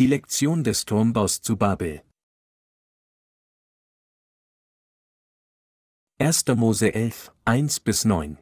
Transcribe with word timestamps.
Die 0.00 0.06
Lektion 0.06 0.64
des 0.64 0.86
Turmbaus 0.86 1.42
zu 1.42 1.58
Babel. 1.58 2.02
1. 6.18 6.46
Mose 6.56 6.94
11, 6.94 7.30
1 7.44 7.80
bis 7.80 8.06
9 8.06 8.38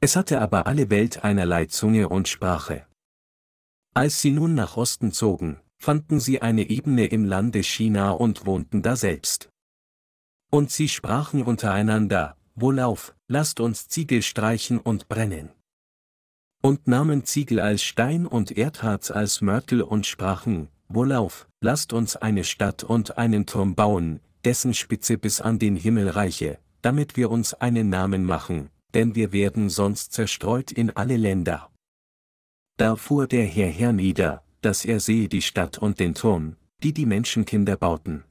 Es 0.00 0.16
hatte 0.16 0.40
aber 0.40 0.66
alle 0.66 0.88
Welt 0.88 1.24
einerlei 1.24 1.66
Zunge 1.66 2.08
und 2.08 2.26
Sprache. 2.26 2.86
Als 3.92 4.22
sie 4.22 4.30
nun 4.30 4.54
nach 4.54 4.78
Osten 4.78 5.12
zogen, 5.12 5.60
fanden 5.76 6.18
sie 6.18 6.40
eine 6.40 6.70
Ebene 6.70 7.04
im 7.04 7.26
Lande 7.26 7.62
China 7.62 8.12
und 8.12 8.46
wohnten 8.46 8.80
daselbst. 8.80 9.50
Und 10.50 10.70
sie 10.70 10.88
sprachen 10.88 11.42
untereinander, 11.42 12.38
Wohlauf, 12.54 13.14
lasst 13.26 13.60
uns 13.60 13.88
Ziegel 13.88 14.22
streichen 14.22 14.78
und 14.78 15.06
brennen. 15.10 15.52
Und 16.60 16.88
nahmen 16.88 17.24
Ziegel 17.24 17.60
als 17.60 17.82
Stein 17.82 18.26
und 18.26 18.56
Erdharz 18.56 19.10
als 19.10 19.40
Mörtel 19.40 19.80
und 19.80 20.06
sprachen, 20.06 20.68
Wohlauf, 20.88 21.46
lasst 21.60 21.92
uns 21.92 22.16
eine 22.16 22.44
Stadt 22.44 22.82
und 22.82 23.18
einen 23.18 23.46
Turm 23.46 23.74
bauen, 23.74 24.20
dessen 24.44 24.74
Spitze 24.74 25.18
bis 25.18 25.40
an 25.40 25.58
den 25.58 25.76
Himmel 25.76 26.08
reiche, 26.08 26.58
damit 26.82 27.16
wir 27.16 27.30
uns 27.30 27.54
einen 27.54 27.90
Namen 27.90 28.24
machen, 28.24 28.70
denn 28.94 29.14
wir 29.14 29.32
werden 29.32 29.68
sonst 29.68 30.12
zerstreut 30.12 30.72
in 30.72 30.90
alle 30.90 31.16
Länder. 31.16 31.70
Da 32.76 32.96
fuhr 32.96 33.26
der 33.26 33.44
Herr 33.44 33.68
hernieder, 33.68 34.42
dass 34.60 34.84
er 34.84 35.00
sehe 35.00 35.28
die 35.28 35.42
Stadt 35.42 35.78
und 35.78 36.00
den 36.00 36.14
Turm, 36.14 36.56
die 36.82 36.92
die 36.92 37.06
Menschenkinder 37.06 37.76
bauten. 37.76 38.24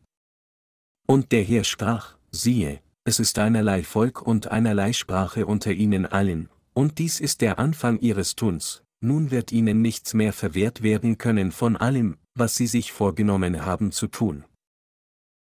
Und 1.06 1.32
der 1.32 1.44
Herr 1.44 1.64
sprach, 1.64 2.18
siehe, 2.32 2.82
es 3.04 3.20
ist 3.20 3.40
einerlei 3.40 3.84
Volk 3.84 4.22
und 4.22 4.48
einerlei 4.48 4.92
Sprache 4.92 5.46
unter 5.46 5.72
ihnen 5.72 6.06
allen, 6.06 6.50
und 6.78 7.00
dies 7.00 7.20
ist 7.20 7.42
der 7.42 7.58
Anfang 7.58 7.98
ihres 8.02 8.36
Tuns, 8.36 8.84
nun 9.00 9.32
wird 9.32 9.52
ihnen 9.52 9.82
nichts 9.82 10.14
mehr 10.14 10.32
verwehrt 10.32 10.84
werden 10.84 11.18
können 11.18 11.52
von 11.52 11.76
allem, 11.76 12.18
was 12.36 12.56
sie 12.56 12.68
sich 12.68 12.92
vorgenommen 12.92 13.66
haben 13.66 13.92
zu 13.92 14.06
tun. 14.06 14.46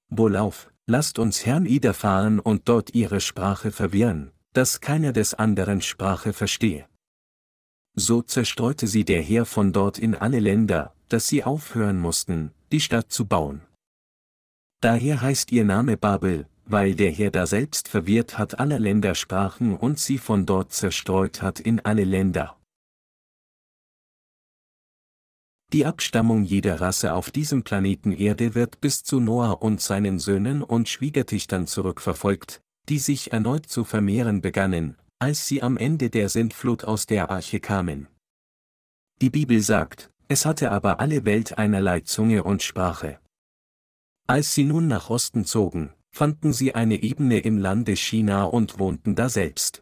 Wohlauf, 0.10 0.70
lasst 0.88 1.20
uns 1.20 1.46
Herrn 1.46 1.66
Ida 1.66 1.94
fahren 1.94 2.42
und 2.42 2.68
dort 2.68 2.94
ihre 2.94 3.22
Sprache 3.22 3.72
verwirren, 3.72 4.34
dass 4.52 4.82
keiner 4.82 5.14
des 5.14 5.34
anderen 5.34 5.82
Sprache 5.82 6.34
verstehe. 6.34 6.86
So 7.96 8.22
zerstreute 8.22 8.88
sie 8.88 9.06
der 9.06 9.22
Herr 9.22 9.46
von 9.46 9.72
dort 9.72 10.00
in 10.00 10.16
alle 10.16 10.42
Länder, 10.42 10.94
dass 11.08 11.30
sie 11.30 11.46
aufhören 11.46 11.98
mussten, 11.98 12.52
die 12.74 12.82
Stadt 12.82 13.10
zu 13.10 13.26
bauen. 13.26 13.62
Daher 14.82 15.22
heißt 15.22 15.54
ihr 15.54 15.64
Name 15.64 15.96
Babel, 15.96 16.50
weil 16.72 16.96
der 16.96 17.12
Herr 17.12 17.32
daselbst 17.32 17.88
verwirrt 17.88 18.38
hat 18.38 18.60
aller 18.60 18.80
Länder 18.80 19.16
Sprachen 19.16 19.76
und 19.76 20.00
sie 20.00 20.18
von 20.18 20.46
dort 20.46 20.72
zerstreut 20.72 21.42
hat 21.42 21.60
in 21.60 21.80
alle 21.80 22.04
Länder. 22.04 22.58
Die 25.74 25.86
Abstammung 25.86 26.44
jeder 26.44 26.82
Rasse 26.82 27.14
auf 27.14 27.32
diesem 27.32 27.64
Planeten 27.64 28.12
Erde 28.12 28.56
wird 28.56 28.82
bis 28.82 29.04
zu 29.04 29.22
Noah 29.22 29.62
und 29.62 29.80
seinen 29.80 30.20
Söhnen 30.20 30.64
und 30.64 30.90
Schwiegertichtern 30.90 31.66
zurückverfolgt, 31.66 32.62
die 32.90 33.00
sich 33.00 33.32
erneut 33.32 33.68
zu 33.68 33.86
vermehren 33.86 34.42
begannen, 34.42 34.98
als 35.20 35.48
sie 35.48 35.62
am 35.64 35.78
Ende 35.78 36.10
der 36.10 36.28
Sintflut 36.28 36.84
aus 36.84 37.06
der 37.06 37.30
Arche 37.30 37.62
kamen. 37.62 38.08
Die 39.22 39.30
Bibel 39.30 39.62
sagt, 39.62 40.12
es 40.28 40.46
hatte 40.46 40.72
aber 40.72 41.00
alle 41.00 41.24
Welt 41.24 41.58
einerlei 41.58 42.02
Zunge 42.02 42.44
und 42.44 42.64
Sprache. 42.64 43.20
Als 44.28 44.54
sie 44.54 44.66
nun 44.66 44.88
nach 44.88 45.10
Osten 45.10 45.46
zogen, 45.46 45.94
fanden 46.12 46.54
sie 46.54 46.76
eine 46.76 47.02
Ebene 47.02 47.40
im 47.40 47.58
Lande 47.58 47.96
China 47.96 48.44
und 48.44 48.80
wohnten 48.80 49.16
daselbst. 49.16 49.82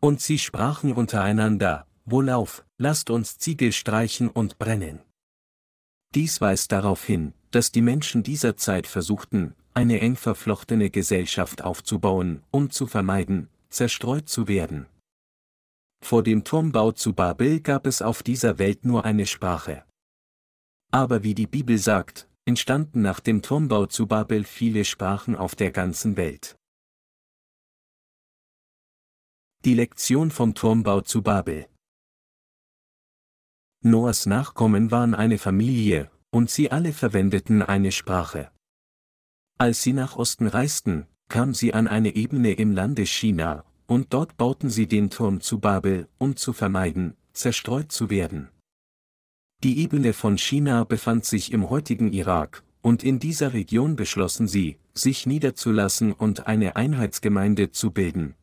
Und 0.00 0.20
sie 0.20 0.38
sprachen 0.38 0.92
untereinander, 0.92 1.86
Wohlauf, 2.04 2.64
lasst 2.78 3.10
uns 3.10 3.38
Ziegel 3.38 3.72
streichen 3.72 4.28
und 4.28 4.58
brennen. 4.58 5.00
Dies 6.14 6.40
weist 6.40 6.72
darauf 6.72 7.04
hin, 7.04 7.34
dass 7.50 7.70
die 7.70 7.82
Menschen 7.82 8.22
dieser 8.22 8.56
Zeit 8.56 8.86
versuchten, 8.86 9.54
eine 9.74 10.00
eng 10.00 10.16
verflochtene 10.16 10.90
Gesellschaft 10.90 11.62
aufzubauen, 11.62 12.42
um 12.50 12.70
zu 12.70 12.86
vermeiden, 12.86 13.48
zerstreut 13.68 14.28
zu 14.28 14.48
werden. 14.48 14.86
Vor 16.00 16.22
dem 16.22 16.44
Turmbau 16.44 16.92
zu 16.92 17.12
Babel 17.12 17.60
gab 17.60 17.86
es 17.86 18.00
auf 18.00 18.22
dieser 18.22 18.58
Welt 18.58 18.84
nur 18.84 19.04
eine 19.04 19.26
Sprache. 19.26 19.84
Aber 20.90 21.22
wie 21.22 21.34
die 21.34 21.46
Bibel 21.46 21.76
sagt, 21.76 22.28
entstanden 22.48 23.02
nach 23.02 23.20
dem 23.20 23.42
Turmbau 23.42 23.84
zu 23.84 24.06
Babel 24.06 24.42
viele 24.42 24.86
Sprachen 24.86 25.36
auf 25.36 25.54
der 25.54 25.70
ganzen 25.70 26.16
Welt. 26.16 26.56
Die 29.66 29.74
Lektion 29.74 30.30
vom 30.30 30.54
Turmbau 30.54 31.02
zu 31.02 31.20
Babel 31.20 31.66
Noahs 33.84 34.24
Nachkommen 34.24 34.90
waren 34.90 35.14
eine 35.14 35.36
Familie, 35.36 36.10
und 36.30 36.48
sie 36.48 36.70
alle 36.70 36.94
verwendeten 36.94 37.60
eine 37.60 37.92
Sprache. 37.92 38.50
Als 39.58 39.82
sie 39.82 39.92
nach 39.92 40.16
Osten 40.16 40.46
reisten, 40.46 41.06
kam 41.28 41.52
sie 41.52 41.74
an 41.74 41.86
eine 41.86 42.14
Ebene 42.14 42.52
im 42.52 42.72
Lande 42.72 43.04
China, 43.04 43.66
und 43.86 44.14
dort 44.14 44.38
bauten 44.38 44.70
sie 44.70 44.86
den 44.86 45.10
Turm 45.10 45.42
zu 45.42 45.60
Babel, 45.60 46.08
um 46.16 46.34
zu 46.34 46.54
vermeiden, 46.54 47.14
zerstreut 47.34 47.92
zu 47.92 48.08
werden. 48.08 48.48
Die 49.64 49.80
Ebene 49.80 50.12
von 50.12 50.38
China 50.38 50.84
befand 50.84 51.24
sich 51.24 51.52
im 51.52 51.68
heutigen 51.68 52.12
Irak, 52.12 52.62
und 52.80 53.02
in 53.02 53.18
dieser 53.18 53.54
Region 53.54 53.96
beschlossen 53.96 54.46
sie, 54.46 54.78
sich 54.94 55.26
niederzulassen 55.26 56.12
und 56.12 56.46
eine 56.46 56.76
Einheitsgemeinde 56.76 57.72
zu 57.72 57.90
bilden. 57.90 58.34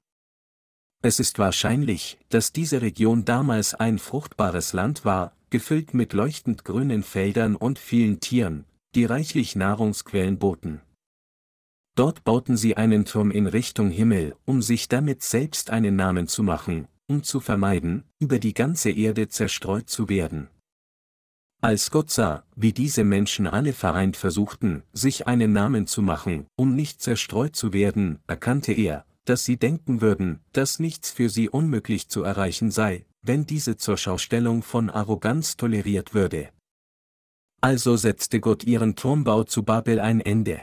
Es 1.02 1.22
ist 1.22 1.40
wahrscheinlich, 1.40 2.18
dass 2.28 2.52
diese 2.52 2.82
Region 2.82 3.24
damals 3.24 3.76
ein 3.76 3.98
fruchtbares 3.98 4.74
Land 4.74 5.06
war, 5.06 5.34
gefüllt 5.52 5.94
mit 5.94 6.12
leuchtend 6.12 6.66
grünen 6.66 7.02
Feldern 7.02 7.56
und 7.56 7.80
vielen 7.80 8.20
Tieren, 8.20 8.66
die 8.94 9.06
reichlich 9.06 9.56
Nahrungsquellen 9.56 10.38
boten. 10.38 10.82
Dort 11.96 12.26
bauten 12.26 12.58
sie 12.58 12.76
einen 12.76 13.06
Turm 13.06 13.32
in 13.32 13.48
Richtung 13.48 13.90
Himmel, 13.90 14.36
um 14.44 14.62
sich 14.62 14.90
damit 14.90 15.24
selbst 15.24 15.70
einen 15.70 15.96
Namen 15.96 16.28
zu 16.28 16.44
machen, 16.44 16.90
um 17.08 17.24
zu 17.24 17.40
vermeiden, 17.40 18.04
über 18.20 18.38
die 18.38 18.54
ganze 18.54 18.90
Erde 18.92 19.30
zerstreut 19.30 19.90
zu 19.90 20.10
werden. 20.10 20.50
Als 21.66 21.90
Gott 21.90 22.12
sah, 22.12 22.44
wie 22.56 22.74
diese 22.74 23.04
Menschen 23.04 23.48
alle 23.48 23.74
vereint 23.74 24.18
versuchten, 24.18 24.84
sich 24.94 25.26
einen 25.26 25.52
Namen 25.52 25.88
zu 25.88 26.04
machen, 26.04 26.46
um 26.56 26.76
nicht 26.76 27.02
zerstreut 27.02 27.56
zu 27.56 27.74
werden, 27.74 28.20
erkannte 28.28 28.72
er, 28.72 29.04
dass 29.24 29.46
sie 29.46 29.58
denken 29.58 30.00
würden, 30.00 30.42
dass 30.54 30.78
nichts 30.78 31.10
für 31.10 31.28
sie 31.28 31.50
unmöglich 31.50 32.08
zu 32.08 32.22
erreichen 32.22 32.70
sei, 32.70 33.08
wenn 33.24 33.48
diese 33.48 33.78
zur 33.78 33.98
Schaustellung 33.98 34.62
von 34.62 34.92
Arroganz 34.92 35.58
toleriert 35.58 36.14
würde. 36.14 36.52
Also 37.62 37.96
setzte 37.96 38.40
Gott 38.40 38.64
ihren 38.64 38.96
Turmbau 38.96 39.44
zu 39.44 39.64
Babel 39.64 40.00
ein 40.00 40.22
Ende. 40.22 40.62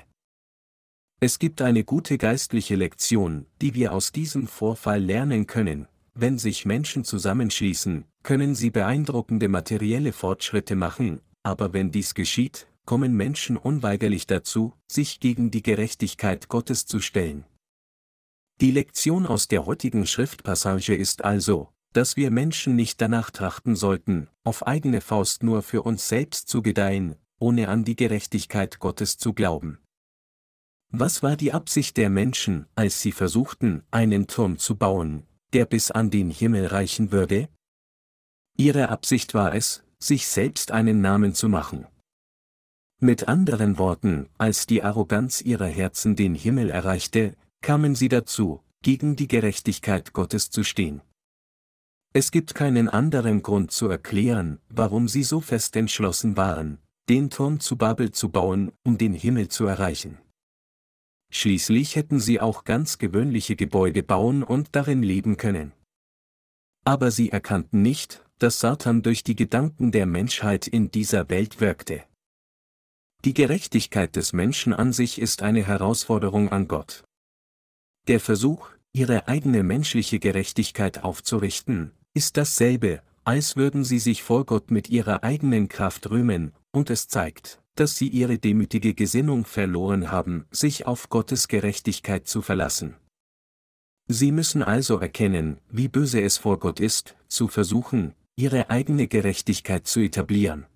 Es 1.19 1.41
gibt 1.41 1.63
eine 1.63 1.83
gute 1.83 2.17
geistliche 2.17 2.77
Lektion, 2.77 3.47
die 3.61 3.75
wir 3.75 3.93
aus 3.93 4.13
diesem 4.13 4.47
Vorfall 4.47 5.03
lernen 5.03 5.49
können, 5.49 5.89
wenn 6.15 6.39
sich 6.39 6.67
Menschen 6.67 7.05
zusammenschließen, 7.05 8.05
können 8.23 8.55
sie 8.55 8.71
beeindruckende 8.71 9.49
materielle 9.49 10.13
Fortschritte 10.13 10.77
machen, 10.77 11.21
aber 11.43 11.73
wenn 11.73 11.91
dies 11.91 12.15
geschieht, 12.15 12.67
kommen 12.85 13.17
Menschen 13.17 13.57
unweigerlich 13.57 14.27
dazu, 14.27 14.75
sich 14.91 15.21
gegen 15.21 15.51
die 15.51 15.63
Gerechtigkeit 15.63 16.49
Gottes 16.49 16.87
zu 16.87 17.01
stellen. 17.01 17.45
Die 18.61 18.71
Lektion 18.71 19.27
aus 19.27 19.49
der 19.49 19.67
heutigen 19.67 20.07
Schriftpassage 20.07 20.95
ist 20.95 21.25
also, 21.25 21.71
dass 21.93 22.17
wir 22.17 22.31
Menschen 22.31 22.77
nicht 22.77 23.01
danach 23.01 23.31
trachten 23.31 23.77
sollten, 23.77 24.29
auf 24.45 24.67
eigene 24.67 25.01
Faust 25.01 25.43
nur 25.43 25.63
für 25.63 25.83
uns 25.83 26.09
selbst 26.09 26.49
zu 26.49 26.63
gedeihen, 26.63 27.17
ohne 27.39 27.69
an 27.69 27.85
die 27.85 27.97
Gerechtigkeit 27.97 28.79
Gottes 28.79 29.19
zu 29.19 29.33
glauben. 29.33 29.79
Was 30.91 31.23
war 31.23 31.37
die 31.37 31.53
Absicht 31.53 31.97
der 31.97 32.11
Menschen, 32.11 32.67
als 32.75 33.01
sie 33.01 33.13
versuchten, 33.13 33.83
einen 33.91 34.27
Turm 34.27 34.59
zu 34.59 34.77
bauen, 34.77 35.27
der 35.53 35.67
bis 35.67 35.91
an 35.91 36.11
den 36.11 36.31
Himmel 36.31 36.67
reichen 36.67 37.13
würde? 37.13 37.49
Ihre 38.57 38.89
Absicht 38.89 39.35
war 39.35 39.55
es, 39.55 39.83
sich 39.99 40.27
selbst 40.27 40.73
einen 40.73 41.01
Namen 41.01 41.35
zu 41.35 41.49
machen. 41.49 41.87
Mit 43.01 43.29
anderen 43.29 43.79
Worten, 43.79 44.29
als 44.39 44.67
die 44.67 44.83
Arroganz 44.83 45.41
ihrer 45.41 45.67
Herzen 45.67 46.15
den 46.15 46.35
Himmel 46.35 46.71
erreichte, 46.71 47.35
kamen 47.61 47.95
sie 47.95 48.09
dazu, 48.09 48.63
gegen 48.83 49.17
die 49.17 49.29
Gerechtigkeit 49.29 50.13
Gottes 50.13 50.51
zu 50.51 50.65
stehen. 50.65 51.01
Es 52.13 52.31
gibt 52.31 52.55
keinen 52.55 52.89
anderen 52.89 53.43
Grund 53.43 53.71
zu 53.71 53.89
erklären, 53.89 54.61
warum 54.69 55.09
sie 55.09 55.23
so 55.23 55.41
fest 55.41 55.77
entschlossen 55.77 56.37
waren, 56.37 56.79
den 57.09 57.31
Turm 57.31 57.59
zu 57.59 57.77
Babel 57.77 58.13
zu 58.13 58.29
bauen, 58.29 58.71
um 58.85 58.99
den 58.99 59.15
Himmel 59.15 59.49
zu 59.49 59.67
erreichen. 59.67 60.19
Schließlich 61.35 61.97
hätten 61.97 62.21
sie 62.21 62.41
auch 62.41 62.65
ganz 62.65 62.99
gewöhnliche 62.99 63.57
Gebäude 63.57 64.03
bauen 64.03 64.43
und 64.43 64.77
darin 64.77 65.03
leben 65.03 65.39
können. 65.39 65.73
Aber 66.85 67.11
sie 67.11 67.31
erkannten 67.31 67.81
nicht, 67.81 68.23
dass 68.39 68.61
Satan 68.61 69.03
durch 69.03 69.25
die 69.25 69.35
Gedanken 69.35 69.93
der 69.93 70.05
Menschheit 70.05 70.67
in 70.67 70.91
dieser 70.91 71.31
Welt 71.31 71.59
wirkte. 71.61 72.05
Die 73.25 73.33
Gerechtigkeit 73.33 74.15
des 74.15 74.35
Menschen 74.35 74.75
an 74.75 74.93
sich 74.93 75.19
ist 75.19 75.43
eine 75.43 75.67
Herausforderung 75.67 76.51
an 76.51 76.69
Gott. 76.69 77.03
Der 78.09 78.21
Versuch, 78.21 78.69
ihre 78.93 79.27
eigene 79.27 79.63
menschliche 79.63 80.19
Gerechtigkeit 80.19 81.03
aufzurichten, 81.03 81.93
ist 82.13 82.37
dasselbe, 82.37 83.01
als 83.25 83.57
würden 83.57 83.85
sie 83.85 84.01
sich 84.01 84.23
vor 84.23 84.45
Gott 84.45 84.71
mit 84.71 84.91
ihrer 84.91 85.23
eigenen 85.23 85.69
Kraft 85.69 86.11
rühmen, 86.11 86.53
und 86.73 86.91
es 86.91 87.09
zeigt, 87.09 87.62
dass 87.75 87.97
sie 87.97 88.09
ihre 88.09 88.39
demütige 88.39 88.95
Gesinnung 88.95 89.45
verloren 89.45 90.11
haben, 90.11 90.47
sich 90.51 90.87
auf 90.87 91.09
Gottes 91.09 91.49
Gerechtigkeit 91.49 92.27
zu 92.29 92.43
verlassen. 92.43 92.97
Sie 94.09 94.33
müssen 94.33 94.63
also 94.63 94.99
erkennen, 94.99 95.59
wie 95.71 95.89
böse 95.89 96.21
es 96.21 96.39
vor 96.39 96.59
Gott 96.59 96.81
ist, 96.81 97.17
zu 97.29 97.49
versuchen, 97.49 98.15
ihre 98.37 98.71
eigene 98.71 99.09
Gerechtigkeit 99.09 99.87
zu 99.87 100.01
etablieren. 100.01 100.67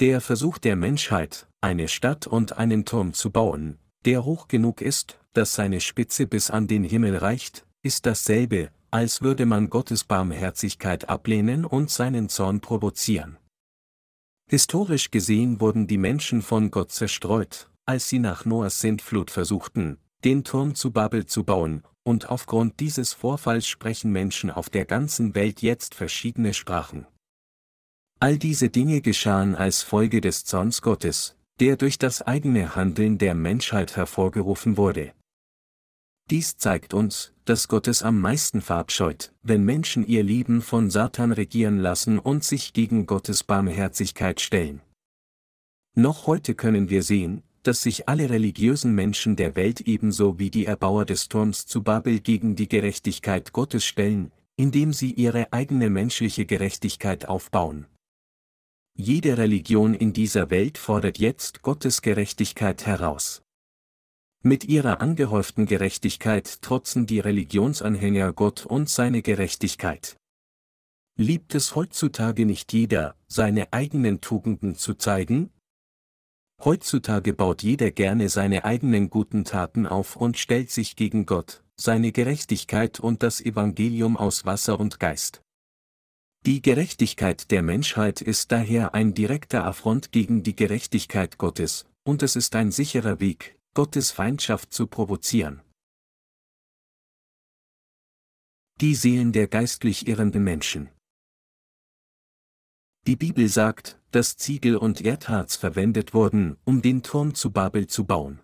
Der 0.00 0.20
Versuch 0.20 0.58
der 0.58 0.76
Menschheit, 0.76 1.46
eine 1.60 1.88
Stadt 1.88 2.26
und 2.26 2.58
einen 2.58 2.84
Turm 2.84 3.12
zu 3.12 3.30
bauen, 3.30 3.78
der 4.04 4.24
hoch 4.24 4.48
genug 4.48 4.80
ist, 4.80 5.18
dass 5.32 5.54
seine 5.54 5.80
Spitze 5.80 6.26
bis 6.26 6.50
an 6.50 6.66
den 6.66 6.84
Himmel 6.84 7.16
reicht, 7.16 7.66
ist 7.82 8.06
dasselbe, 8.06 8.70
als 8.90 9.22
würde 9.22 9.46
man 9.46 9.70
Gottes 9.70 10.04
Barmherzigkeit 10.04 11.08
ablehnen 11.08 11.64
und 11.64 11.90
seinen 11.90 12.28
Zorn 12.28 12.60
provozieren. 12.60 13.38
Historisch 14.52 15.10
gesehen 15.10 15.62
wurden 15.62 15.86
die 15.86 15.96
Menschen 15.96 16.42
von 16.42 16.70
Gott 16.70 16.92
zerstreut, 16.92 17.70
als 17.86 18.10
sie 18.10 18.18
nach 18.18 18.44
Noahs 18.44 18.80
Sintflut 18.82 19.30
versuchten, 19.30 19.96
den 20.24 20.44
Turm 20.44 20.74
zu 20.74 20.90
Babel 20.90 21.24
zu 21.24 21.42
bauen, 21.42 21.84
und 22.02 22.28
aufgrund 22.28 22.78
dieses 22.78 23.14
Vorfalls 23.14 23.66
sprechen 23.66 24.12
Menschen 24.12 24.50
auf 24.50 24.68
der 24.68 24.84
ganzen 24.84 25.34
Welt 25.34 25.62
jetzt 25.62 25.94
verschiedene 25.94 26.52
Sprachen. 26.52 27.06
All 28.20 28.36
diese 28.36 28.68
Dinge 28.68 29.00
geschahen 29.00 29.54
als 29.56 29.82
Folge 29.82 30.20
des 30.20 30.44
Zorns 30.44 30.82
Gottes, 30.82 31.34
der 31.58 31.78
durch 31.78 31.96
das 31.96 32.20
eigene 32.20 32.76
Handeln 32.76 33.16
der 33.16 33.34
Menschheit 33.34 33.96
hervorgerufen 33.96 34.76
wurde. 34.76 35.14
Dies 36.30 36.56
zeigt 36.56 36.94
uns, 36.94 37.32
dass 37.44 37.68
Gott 37.68 37.88
es 37.88 38.02
am 38.02 38.20
meisten 38.20 38.60
verabscheut, 38.60 39.32
wenn 39.42 39.64
Menschen 39.64 40.06
ihr 40.06 40.22
Leben 40.22 40.62
von 40.62 40.90
Satan 40.90 41.32
regieren 41.32 41.78
lassen 41.78 42.18
und 42.18 42.44
sich 42.44 42.72
gegen 42.72 43.06
Gottes 43.06 43.44
Barmherzigkeit 43.44 44.40
stellen. 44.40 44.80
Noch 45.94 46.26
heute 46.26 46.54
können 46.54 46.88
wir 46.88 47.02
sehen, 47.02 47.42
dass 47.62 47.82
sich 47.82 48.08
alle 48.08 48.30
religiösen 48.30 48.94
Menschen 48.94 49.36
der 49.36 49.56
Welt 49.56 49.82
ebenso 49.82 50.38
wie 50.38 50.50
die 50.50 50.66
Erbauer 50.66 51.04
des 51.04 51.28
Turms 51.28 51.66
zu 51.66 51.82
Babel 51.82 52.20
gegen 52.20 52.56
die 52.56 52.68
Gerechtigkeit 52.68 53.52
Gottes 53.52 53.84
stellen, 53.84 54.32
indem 54.56 54.92
sie 54.92 55.12
ihre 55.12 55.52
eigene 55.52 55.90
menschliche 55.90 56.46
Gerechtigkeit 56.46 57.28
aufbauen. 57.28 57.86
Jede 58.94 59.38
Religion 59.38 59.94
in 59.94 60.12
dieser 60.12 60.50
Welt 60.50 60.76
fordert 60.76 61.18
jetzt 61.18 61.62
Gottes 61.62 62.02
Gerechtigkeit 62.02 62.86
heraus. 62.86 63.41
Mit 64.44 64.64
ihrer 64.64 65.00
angehäuften 65.00 65.66
Gerechtigkeit 65.66 66.62
trotzen 66.62 67.06
die 67.06 67.20
Religionsanhänger 67.20 68.32
Gott 68.32 68.66
und 68.66 68.88
seine 68.88 69.22
Gerechtigkeit. 69.22 70.16
Liebt 71.16 71.54
es 71.54 71.76
heutzutage 71.76 72.44
nicht 72.44 72.72
jeder, 72.72 73.14
seine 73.28 73.72
eigenen 73.72 74.20
Tugenden 74.20 74.74
zu 74.74 74.94
zeigen? 74.94 75.50
Heutzutage 76.64 77.34
baut 77.34 77.62
jeder 77.62 77.92
gerne 77.92 78.28
seine 78.28 78.64
eigenen 78.64 79.10
guten 79.10 79.44
Taten 79.44 79.86
auf 79.86 80.16
und 80.16 80.36
stellt 80.36 80.72
sich 80.72 80.96
gegen 80.96 81.24
Gott, 81.24 81.62
seine 81.76 82.10
Gerechtigkeit 82.10 82.98
und 82.98 83.22
das 83.22 83.40
Evangelium 83.40 84.16
aus 84.16 84.44
Wasser 84.44 84.80
und 84.80 84.98
Geist. 84.98 85.40
Die 86.46 86.62
Gerechtigkeit 86.62 87.52
der 87.52 87.62
Menschheit 87.62 88.20
ist 88.20 88.50
daher 88.50 88.92
ein 88.92 89.14
direkter 89.14 89.64
Affront 89.64 90.10
gegen 90.10 90.42
die 90.42 90.56
Gerechtigkeit 90.56 91.38
Gottes, 91.38 91.86
und 92.02 92.24
es 92.24 92.34
ist 92.34 92.56
ein 92.56 92.72
sicherer 92.72 93.20
Weg, 93.20 93.56
Gottes 93.74 94.10
Feindschaft 94.10 94.74
zu 94.74 94.86
provozieren. 94.86 95.62
Die 98.82 98.94
Seelen 98.94 99.32
der 99.32 99.48
geistlich 99.48 100.06
irrenden 100.06 100.44
Menschen. 100.44 100.90
Die 103.06 103.16
Bibel 103.16 103.48
sagt, 103.48 103.98
dass 104.10 104.36
Ziegel 104.36 104.76
und 104.76 105.00
Erdharz 105.00 105.56
verwendet 105.56 106.12
wurden, 106.12 106.58
um 106.66 106.82
den 106.82 107.02
Turm 107.02 107.34
zu 107.34 107.50
Babel 107.50 107.86
zu 107.86 108.04
bauen. 108.04 108.40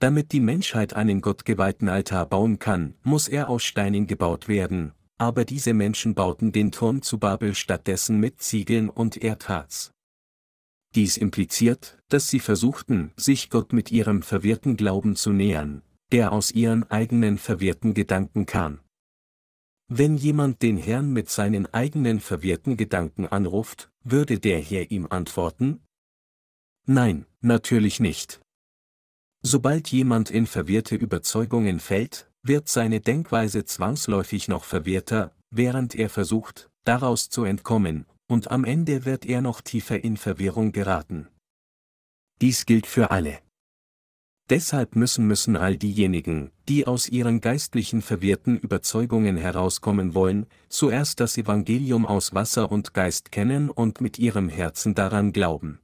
Damit 0.00 0.32
die 0.32 0.40
Menschheit 0.40 0.92
einen 0.92 1.22
gottgeweihten 1.22 1.88
Altar 1.88 2.26
bauen 2.26 2.58
kann, 2.58 2.98
muss 3.02 3.26
er 3.26 3.48
aus 3.48 3.64
Steinen 3.64 4.06
gebaut 4.06 4.48
werden, 4.48 4.92
aber 5.16 5.46
diese 5.46 5.72
Menschen 5.72 6.14
bauten 6.14 6.52
den 6.52 6.72
Turm 6.72 7.00
zu 7.00 7.18
Babel 7.18 7.54
stattdessen 7.54 8.20
mit 8.20 8.42
Ziegeln 8.42 8.90
und 8.90 9.16
Erdharz. 9.16 9.92
Dies 10.94 11.16
impliziert, 11.16 11.98
dass 12.08 12.28
sie 12.28 12.40
versuchten, 12.40 13.12
sich 13.16 13.48
Gott 13.48 13.72
mit 13.72 13.92
ihrem 13.92 14.22
verwirrten 14.22 14.76
Glauben 14.76 15.14
zu 15.14 15.30
nähern, 15.32 15.82
der 16.10 16.32
aus 16.32 16.50
ihren 16.50 16.82
eigenen 16.90 17.38
verwirrten 17.38 17.94
Gedanken 17.94 18.46
kam. 18.46 18.80
Wenn 19.86 20.16
jemand 20.16 20.62
den 20.62 20.76
Herrn 20.76 21.12
mit 21.12 21.30
seinen 21.30 21.66
eigenen 21.66 22.20
verwirrten 22.20 22.76
Gedanken 22.76 23.26
anruft, 23.26 23.90
würde 24.02 24.38
der 24.38 24.60
Herr 24.60 24.90
ihm 24.90 25.06
antworten? 25.10 25.80
Nein, 26.86 27.26
natürlich 27.40 28.00
nicht. 28.00 28.40
Sobald 29.42 29.88
jemand 29.88 30.30
in 30.30 30.46
verwirrte 30.46 30.96
Überzeugungen 30.96 31.80
fällt, 31.80 32.30
wird 32.42 32.68
seine 32.68 33.00
Denkweise 33.00 33.64
zwangsläufig 33.64 34.48
noch 34.48 34.64
verwirrter, 34.64 35.34
während 35.50 35.94
er 35.94 36.08
versucht, 36.08 36.70
daraus 36.84 37.28
zu 37.28 37.44
entkommen, 37.44 38.06
und 38.30 38.50
am 38.50 38.64
Ende 38.64 39.04
wird 39.04 39.26
er 39.26 39.40
noch 39.42 39.60
tiefer 39.60 40.02
in 40.02 40.16
Verwirrung 40.16 40.70
geraten. 40.72 41.28
Dies 42.40 42.64
gilt 42.64 42.86
für 42.86 43.10
alle. 43.10 43.40
Deshalb 44.48 44.96
müssen 44.96 45.26
müssen 45.26 45.56
all 45.56 45.76
diejenigen, 45.76 46.50
die 46.68 46.86
aus 46.86 47.08
ihren 47.08 47.40
geistlichen 47.40 48.02
verwirrten 48.02 48.58
Überzeugungen 48.58 49.36
herauskommen 49.36 50.14
wollen, 50.14 50.46
zuerst 50.68 51.20
das 51.20 51.36
Evangelium 51.38 52.06
aus 52.06 52.34
Wasser 52.34 52.72
und 52.72 52.94
Geist 52.94 53.30
kennen 53.30 53.68
und 53.68 54.00
mit 54.00 54.18
ihrem 54.18 54.48
Herzen 54.48 54.94
daran 54.94 55.32
glauben. 55.32 55.80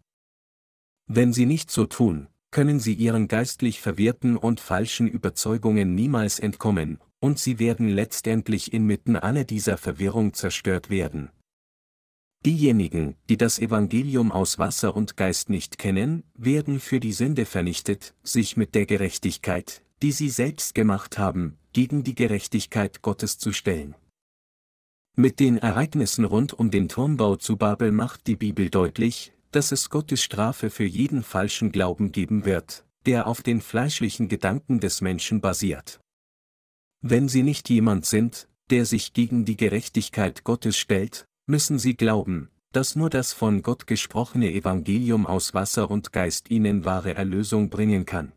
Wenn 1.06 1.32
sie 1.32 1.46
nicht 1.46 1.70
so 1.70 1.86
tun, 1.86 2.28
können 2.50 2.80
sie 2.80 2.94
ihren 2.94 3.28
geistlich 3.28 3.80
verwirrten 3.80 4.36
und 4.36 4.60
falschen 4.60 5.06
Überzeugungen 5.06 5.94
niemals 5.94 6.40
entkommen, 6.40 6.98
und 7.20 7.38
sie 7.38 7.58
werden 7.58 7.88
letztendlich 7.88 8.72
inmitten 8.72 9.16
aller 9.16 9.44
dieser 9.44 9.78
Verwirrung 9.78 10.32
zerstört 10.32 10.90
werden. 10.90 11.30
Diejenigen, 12.46 13.16
die 13.28 13.36
das 13.36 13.58
Evangelium 13.58 14.30
aus 14.30 14.56
Wasser 14.56 14.94
und 14.94 15.16
Geist 15.16 15.50
nicht 15.50 15.78
kennen, 15.78 16.22
werden 16.34 16.78
für 16.78 17.00
die 17.00 17.12
Sünde 17.12 17.44
vernichtet, 17.44 18.14
sich 18.22 18.56
mit 18.56 18.76
der 18.76 18.86
Gerechtigkeit, 18.86 19.82
die 20.00 20.12
sie 20.12 20.30
selbst 20.30 20.76
gemacht 20.76 21.18
haben, 21.18 21.58
gegen 21.72 22.04
die 22.04 22.14
Gerechtigkeit 22.14 23.02
Gottes 23.02 23.38
zu 23.38 23.52
stellen. 23.52 23.96
Mit 25.16 25.40
den 25.40 25.58
Ereignissen 25.58 26.24
rund 26.24 26.52
um 26.52 26.70
den 26.70 26.88
Turmbau 26.88 27.34
zu 27.34 27.56
Babel 27.56 27.90
macht 27.90 28.28
die 28.28 28.36
Bibel 28.36 28.70
deutlich, 28.70 29.32
dass 29.50 29.72
es 29.72 29.90
Gottes 29.90 30.22
Strafe 30.22 30.70
für 30.70 30.84
jeden 30.84 31.24
falschen 31.24 31.72
Glauben 31.72 32.12
geben 32.12 32.44
wird, 32.44 32.84
der 33.06 33.26
auf 33.26 33.42
den 33.42 33.60
fleischlichen 33.60 34.28
Gedanken 34.28 34.78
des 34.78 35.00
Menschen 35.00 35.40
basiert. 35.40 35.98
Wenn 37.00 37.28
sie 37.28 37.42
nicht 37.42 37.68
jemand 37.70 38.06
sind, 38.06 38.46
der 38.70 38.86
sich 38.86 39.14
gegen 39.14 39.44
die 39.44 39.56
Gerechtigkeit 39.56 40.44
Gottes 40.44 40.76
stellt, 40.76 41.26
müssen 41.46 41.78
sie 41.78 41.96
glauben, 41.96 42.50
dass 42.72 42.96
nur 42.96 43.08
das 43.08 43.32
von 43.32 43.62
Gott 43.62 43.86
gesprochene 43.86 44.52
Evangelium 44.52 45.26
aus 45.26 45.54
Wasser 45.54 45.90
und 45.90 46.12
Geist 46.12 46.50
ihnen 46.50 46.84
wahre 46.84 47.14
Erlösung 47.14 47.70
bringen 47.70 48.04
kann. 48.04 48.32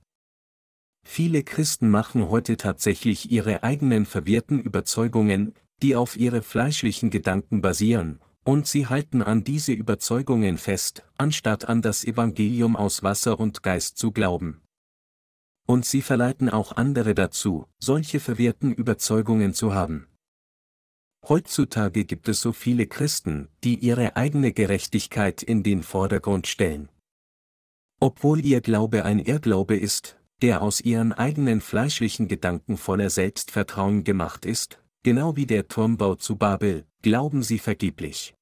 Viele 1.03 1.43
Christen 1.43 1.89
machen 1.89 2.29
heute 2.29 2.55
tatsächlich 2.55 3.31
ihre 3.31 3.63
eigenen 3.63 4.05
verwirrten 4.05 4.59
Überzeugungen, 4.59 5.55
die 5.81 5.95
auf 5.95 6.17
ihre 6.17 6.41
fleischlichen 6.41 7.09
Gedanken 7.09 7.61
basieren, 7.61 8.19
und 8.43 8.67
sie 8.67 8.87
halten 8.87 9.21
an 9.21 9.43
diese 9.43 9.73
Überzeugungen 9.73 10.57
fest, 10.57 11.03
anstatt 11.17 11.65
an 11.65 11.81
das 11.81 12.03
Evangelium 12.03 12.75
aus 12.75 13.03
Wasser 13.03 13.39
und 13.39 13.63
Geist 13.63 13.97
zu 13.97 14.11
glauben. 14.11 14.61
Und 15.67 15.85
sie 15.85 16.01
verleiten 16.01 16.49
auch 16.49 16.75
andere 16.75 17.13
dazu, 17.13 17.65
solche 17.79 18.19
verwirrten 18.19 18.73
Überzeugungen 18.73 19.53
zu 19.53 19.73
haben. 19.73 20.08
Heutzutage 21.27 22.05
gibt 22.05 22.29
es 22.29 22.41
so 22.41 22.53
viele 22.53 22.87
Christen, 22.87 23.49
die 23.63 23.75
ihre 23.75 24.15
eigene 24.15 24.51
Gerechtigkeit 24.53 25.43
in 25.43 25.63
den 25.63 25.83
Vordergrund 25.83 26.47
stellen. 26.47 26.89
Obwohl 27.99 28.43
ihr 28.45 28.61
Glaube 28.61 29.03
ein 29.03 29.19
Irrglaube 29.19 29.75
ist, 29.75 30.17
der 30.41 30.61
aus 30.61 30.79
ihren 30.79 31.11
eigenen 31.11 31.59
fleischlichen 31.59 32.27
Gedanken 32.27 32.77
voller 32.77 33.09
Selbstvertrauen 33.09 34.03
gemacht 34.03 34.45
ist, 34.45 34.81
genau 35.03 35.35
wie 35.35 35.45
der 35.45 35.67
Turmbau 35.67 36.15
zu 36.15 36.37
Babel, 36.37 36.85
glauben 37.01 37.43
sie 37.43 37.59
vergeblich. 37.59 38.35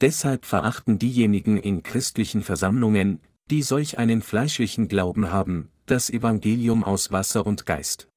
Deshalb 0.00 0.44
verachten 0.44 0.98
diejenigen 0.98 1.56
in 1.56 1.82
christlichen 1.82 2.42
Versammlungen, 2.42 3.20
die 3.50 3.62
solch 3.62 3.98
einen 3.98 4.22
fleischlichen 4.22 4.88
Glauben 4.88 5.30
haben, 5.30 5.70
das 5.86 6.08
Evangelium 6.10 6.82
aus 6.82 7.12
Wasser 7.12 7.46
und 7.46 7.66
Geist. 7.66 8.08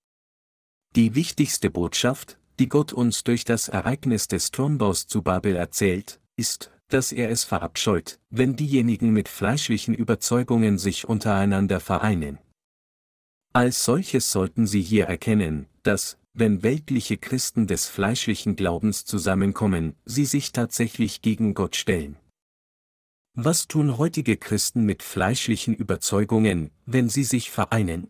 Die 0.95 1.15
wichtigste 1.15 1.69
Botschaft, 1.69 2.39
die 2.59 2.69
Gott 2.69 2.93
uns 2.93 3.23
durch 3.23 3.45
das 3.45 3.67
Ereignis 3.67 4.27
des 4.27 4.51
Turmbaus 4.51 5.07
zu 5.07 5.21
Babel 5.21 5.55
erzählt, 5.55 6.19
ist, 6.35 6.71
dass 6.89 7.11
er 7.11 7.29
es 7.29 7.43
verabscheut, 7.43 8.19
wenn 8.29 8.55
diejenigen 8.55 9.11
mit 9.11 9.29
fleischlichen 9.29 9.93
Überzeugungen 9.93 10.77
sich 10.77 11.07
untereinander 11.07 11.79
vereinen. 11.79 12.39
Als 13.53 13.83
solches 13.83 14.31
sollten 14.31 14.67
sie 14.67 14.81
hier 14.81 15.05
erkennen, 15.05 15.67
dass, 15.83 16.17
wenn 16.33 16.63
weltliche 16.63 17.17
Christen 17.17 17.67
des 17.67 17.87
fleischlichen 17.87 18.55
Glaubens 18.55 19.05
zusammenkommen, 19.05 19.95
sie 20.05 20.25
sich 20.25 20.51
tatsächlich 20.51 21.21
gegen 21.21 21.53
Gott 21.53 21.75
stellen. 21.75 22.17
Was 23.33 23.67
tun 23.67 23.97
heutige 23.97 24.37
Christen 24.37 24.83
mit 24.83 25.03
fleischlichen 25.03 25.75
Überzeugungen, 25.75 26.71
wenn 26.85 27.09
sie 27.09 27.23
sich 27.23 27.51
vereinen? 27.51 28.09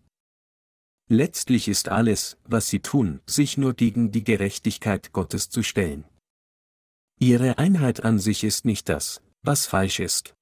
Letztlich 1.10 1.70
ist 1.70 1.88
alles, 1.88 2.38
was 2.44 2.68
sie 2.68 2.80
tun, 2.80 3.22
sich 3.26 3.58
nur 3.58 3.74
gegen 3.74 4.12
die 4.12 4.26
Gerechtigkeit 4.26 5.14
Gottes 5.14 5.50
zu 5.50 5.64
stellen. 5.64 6.04
Ihre 7.18 7.58
Einheit 7.58 8.04
an 8.04 8.20
sich 8.20 8.44
ist 8.44 8.66
nicht 8.66 8.90
das, 8.90 9.22
was 9.42 9.66
falsch 9.66 10.02
ist. 10.02 10.36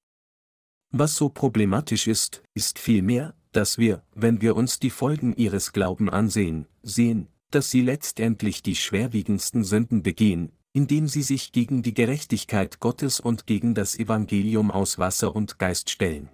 Was 0.92 1.16
so 1.16 1.30
problematisch 1.30 2.08
ist, 2.08 2.42
ist 2.56 2.80
vielmehr, 2.80 3.36
dass 3.52 3.78
wir, 3.78 4.04
wenn 4.16 4.42
wir 4.42 4.56
uns 4.56 4.80
die 4.80 4.90
Folgen 4.90 5.36
ihres 5.36 5.72
Glauben 5.72 6.10
ansehen, 6.10 6.68
sehen, 6.82 7.28
dass 7.52 7.70
sie 7.70 7.82
letztendlich 7.82 8.64
die 8.64 8.76
schwerwiegendsten 8.76 9.64
Sünden 9.64 10.02
begehen, 10.02 10.52
indem 10.74 11.08
sie 11.08 11.22
sich 11.22 11.52
gegen 11.52 11.84
die 11.84 11.94
Gerechtigkeit 11.94 12.80
Gottes 12.80 13.20
und 13.20 13.46
gegen 13.46 13.76
das 13.76 13.98
Evangelium 13.98 14.72
aus 14.72 14.98
Wasser 14.98 15.36
und 15.36 15.60
Geist 15.60 15.90
stellen. 15.90 16.30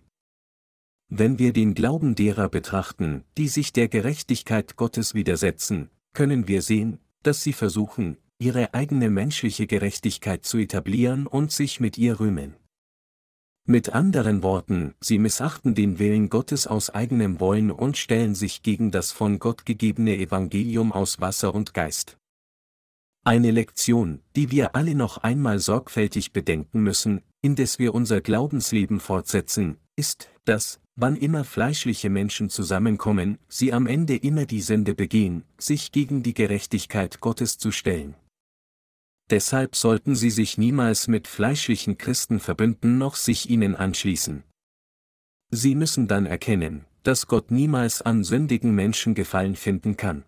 Wenn 1.14 1.40
wir 1.40 1.52
den 1.52 1.74
Glauben 1.74 2.16
derer 2.16 2.48
betrachten, 2.48 3.26
die 3.38 3.50
sich 3.50 3.74
der 3.74 3.90
Gerechtigkeit 3.90 4.78
Gottes 4.78 5.14
widersetzen, 5.14 5.90
können 6.14 6.48
wir 6.48 6.62
sehen, 6.62 7.00
dass 7.22 7.44
sie 7.44 7.52
versuchen, 7.52 8.16
ihre 8.40 8.74
eigene 8.74 9.10
menschliche 9.10 9.68
Gerechtigkeit 9.68 10.46
zu 10.46 10.58
etablieren 10.58 11.28
und 11.28 11.52
sich 11.52 11.82
mit 11.82 11.98
ihr 11.98 12.22
rühmen. 12.22 12.56
Mit 13.66 13.90
anderen 13.90 14.42
Worten, 14.42 14.96
sie 15.02 15.20
missachten 15.20 15.76
den 15.76 16.00
Willen 16.00 16.30
Gottes 16.30 16.66
aus 16.66 16.90
eigenem 16.90 17.42
Wollen 17.42 17.72
und 17.72 17.98
stellen 17.98 18.34
sich 18.34 18.64
gegen 18.64 18.90
das 18.90 19.12
von 19.12 19.38
Gott 19.38 19.66
gegebene 19.66 20.16
Evangelium 20.16 20.94
aus 20.94 21.20
Wasser 21.20 21.54
und 21.54 21.74
Geist. 21.74 22.18
Eine 23.26 23.52
Lektion, 23.52 24.22
die 24.38 24.50
wir 24.50 24.78
alle 24.78 24.96
noch 24.96 25.18
einmal 25.18 25.60
sorgfältig 25.60 26.32
bedenken 26.32 26.82
müssen, 26.84 27.22
indes 27.42 27.80
wir 27.80 27.94
unser 27.94 28.22
Glaubensleben 28.22 29.02
fortsetzen, 29.02 29.78
ist, 29.96 30.30
dass, 30.46 30.81
wann 30.96 31.16
immer 31.16 31.44
fleischliche 31.44 32.10
Menschen 32.10 32.50
zusammenkommen, 32.50 33.38
sie 33.48 33.74
am 33.74 33.88
Ende 33.88 34.16
immer 34.16 34.46
die 34.46 34.62
Sünde 34.62 34.94
begehen, 34.94 35.44
sich 35.58 35.92
gegen 35.92 36.24
die 36.24 36.34
Gerechtigkeit 36.34 37.20
Gottes 37.22 37.58
zu 37.58 37.72
stellen. 37.72 38.16
Deshalb 39.30 39.76
sollten 39.76 40.16
sie 40.16 40.30
sich 40.30 40.58
niemals 40.58 41.08
mit 41.08 41.28
fleischlichen 41.28 41.98
Christen 41.98 42.40
verbünden 42.40 42.98
noch 42.98 43.16
sich 43.16 43.50
ihnen 43.50 43.76
anschließen. 43.76 44.44
Sie 45.52 45.76
müssen 45.76 46.08
dann 46.08 46.26
erkennen, 46.26 46.86
dass 47.04 47.28
Gott 47.28 47.50
niemals 47.50 48.02
an 48.02 48.24
sündigen 48.24 48.76
Menschen 48.76 49.16
Gefallen 49.16 49.56
finden 49.56 49.98
kann. 49.98 50.24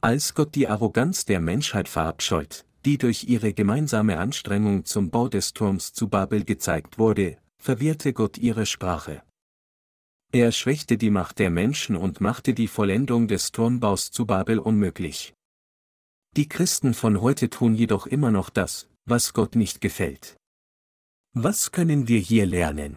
Als 0.00 0.34
Gott 0.34 0.54
die 0.54 0.68
Arroganz 0.68 1.26
der 1.26 1.40
Menschheit 1.40 1.88
verabscheut, 1.88 2.64
die 2.84 2.98
durch 2.98 3.24
ihre 3.24 3.52
gemeinsame 3.52 4.18
Anstrengung 4.18 4.84
zum 4.84 5.10
Bau 5.10 5.28
des 5.28 5.52
Turms 5.52 5.92
zu 5.92 6.08
Babel 6.08 6.44
gezeigt 6.44 6.98
wurde, 6.98 7.38
verwirrte 7.58 8.12
Gott 8.12 8.38
ihre 8.38 8.66
Sprache. 8.66 9.22
Er 10.34 10.50
schwächte 10.50 10.96
die 10.96 11.10
Macht 11.10 11.38
der 11.38 11.50
Menschen 11.50 11.94
und 11.94 12.22
machte 12.22 12.54
die 12.54 12.66
Vollendung 12.66 13.28
des 13.28 13.52
Turmbaus 13.52 14.10
zu 14.10 14.24
Babel 14.24 14.58
unmöglich. 14.58 15.34
Die 16.38 16.48
Christen 16.48 16.94
von 16.94 17.20
heute 17.20 17.50
tun 17.50 17.74
jedoch 17.74 18.06
immer 18.06 18.30
noch 18.30 18.48
das, 18.48 18.88
was 19.04 19.34
Gott 19.34 19.56
nicht 19.56 19.82
gefällt. 19.82 20.38
Was 21.34 21.70
können 21.70 22.08
wir 22.08 22.18
hier 22.18 22.46
lernen? 22.46 22.96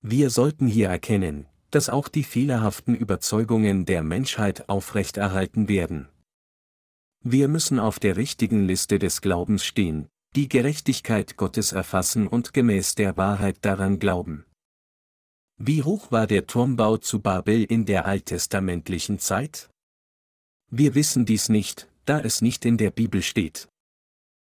Wir 0.00 0.30
sollten 0.30 0.66
hier 0.66 0.88
erkennen, 0.88 1.46
dass 1.70 1.90
auch 1.90 2.08
die 2.08 2.24
fehlerhaften 2.24 2.94
Überzeugungen 2.94 3.84
der 3.84 4.02
Menschheit 4.02 4.70
aufrechterhalten 4.70 5.68
werden. 5.68 6.08
Wir 7.22 7.48
müssen 7.48 7.78
auf 7.78 7.98
der 7.98 8.16
richtigen 8.16 8.66
Liste 8.66 8.98
des 8.98 9.20
Glaubens 9.20 9.62
stehen, 9.62 10.08
die 10.36 10.48
Gerechtigkeit 10.48 11.36
Gottes 11.36 11.72
erfassen 11.72 12.26
und 12.26 12.54
gemäß 12.54 12.94
der 12.94 13.18
Wahrheit 13.18 13.58
daran 13.60 13.98
glauben. 13.98 14.46
Wie 15.56 15.82
hoch 15.82 16.10
war 16.10 16.26
der 16.26 16.46
Turmbau 16.46 16.96
zu 16.96 17.20
Babel 17.20 17.64
in 17.64 17.86
der 17.86 18.06
alttestamentlichen 18.06 19.18
Zeit? 19.18 19.70
Wir 20.70 20.94
wissen 20.94 21.24
dies 21.26 21.48
nicht, 21.48 21.88
da 22.06 22.20
es 22.20 22.42
nicht 22.42 22.64
in 22.64 22.76
der 22.76 22.90
Bibel 22.90 23.22
steht. 23.22 23.68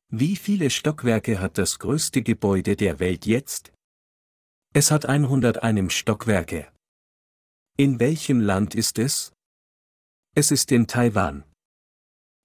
Wie 0.09 0.37
viele 0.37 0.71
Stockwerke 0.71 1.41
hat 1.41 1.59
das 1.59 1.79
größte 1.79 2.23
Gebäude 2.23 2.77
der 2.77 2.99
Welt 2.99 3.27
jetzt? 3.27 3.73
Es 4.73 4.91
hat 4.91 5.07
101 5.07 5.93
Stockwerke. 5.93 6.73
In 7.77 8.01
welchem 8.01 8.41
Land 8.41 8.75
ist 8.75 8.99
es? 8.99 9.33
Es 10.35 10.51
ist 10.51 10.73
in 10.73 10.87
Taiwan. 10.87 11.45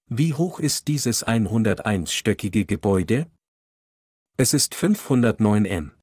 Wie 0.09 0.33
hoch 0.33 0.59
ist 0.59 0.89
dieses 0.89 1.25
101-stöckige 1.25 2.65
Gebäude? 2.65 3.31
Es 4.37 4.53
ist 4.53 4.75
509 4.75 5.65
m. 5.65 6.00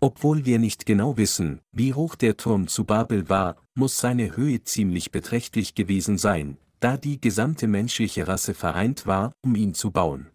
Obwohl 0.00 0.46
wir 0.46 0.58
nicht 0.58 0.86
genau 0.86 1.18
wissen, 1.18 1.60
wie 1.72 1.92
hoch 1.92 2.14
der 2.14 2.38
Turm 2.38 2.68
zu 2.68 2.84
Babel 2.84 3.28
war, 3.28 3.56
muss 3.74 3.98
seine 3.98 4.34
Höhe 4.34 4.62
ziemlich 4.62 5.10
beträchtlich 5.10 5.74
gewesen 5.74 6.16
sein, 6.16 6.56
da 6.80 6.96
die 6.96 7.20
gesamte 7.20 7.68
menschliche 7.68 8.26
Rasse 8.26 8.54
vereint 8.54 9.06
war, 9.06 9.32
um 9.42 9.54
ihn 9.54 9.74
zu 9.74 9.90
bauen. 9.90 10.30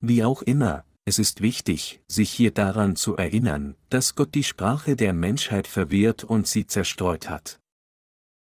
Wie 0.00 0.22
auch 0.22 0.42
immer, 0.42 0.84
es 1.04 1.18
ist 1.18 1.40
wichtig, 1.40 2.00
sich 2.06 2.30
hier 2.30 2.52
daran 2.52 2.94
zu 2.94 3.16
erinnern, 3.16 3.74
dass 3.90 4.14
Gott 4.14 4.34
die 4.36 4.44
Sprache 4.44 4.94
der 4.94 5.12
Menschheit 5.12 5.66
verwirrt 5.66 6.22
und 6.22 6.46
sie 6.46 6.66
zerstreut 6.66 7.28
hat. 7.28 7.58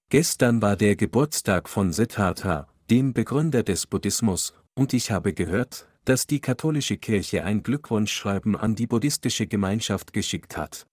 Gestern 0.08 0.62
war 0.62 0.76
der 0.76 0.94
Geburtstag 0.94 1.68
von 1.68 1.92
Siddhartha, 1.92 2.68
dem 2.88 3.12
Begründer 3.12 3.64
des 3.64 3.88
Buddhismus, 3.88 4.54
und 4.74 4.92
ich 4.92 5.10
habe 5.10 5.32
gehört, 5.32 5.88
dass 6.06 6.26
die 6.26 6.40
katholische 6.40 6.96
Kirche 6.96 7.44
ein 7.44 7.62
Glückwunschschreiben 7.64 8.54
an 8.56 8.76
die 8.76 8.86
buddhistische 8.86 9.46
Gemeinschaft 9.46 10.12
geschickt 10.12 10.56
hat. 10.56 10.86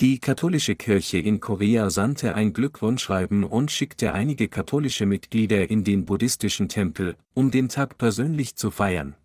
Die 0.00 0.18
katholische 0.18 0.74
Kirche 0.74 1.18
in 1.18 1.38
Korea 1.40 1.90
sandte 1.90 2.34
ein 2.34 2.52
Glückwunschschreiben 2.52 3.44
und 3.44 3.70
schickte 3.70 4.14
einige 4.14 4.48
katholische 4.48 5.06
Mitglieder 5.06 5.70
in 5.70 5.84
den 5.84 6.06
buddhistischen 6.06 6.68
Tempel, 6.68 7.16
um 7.34 7.50
den 7.50 7.68
Tag 7.68 7.98
persönlich 7.98 8.56
zu 8.56 8.70
feiern. 8.70 9.16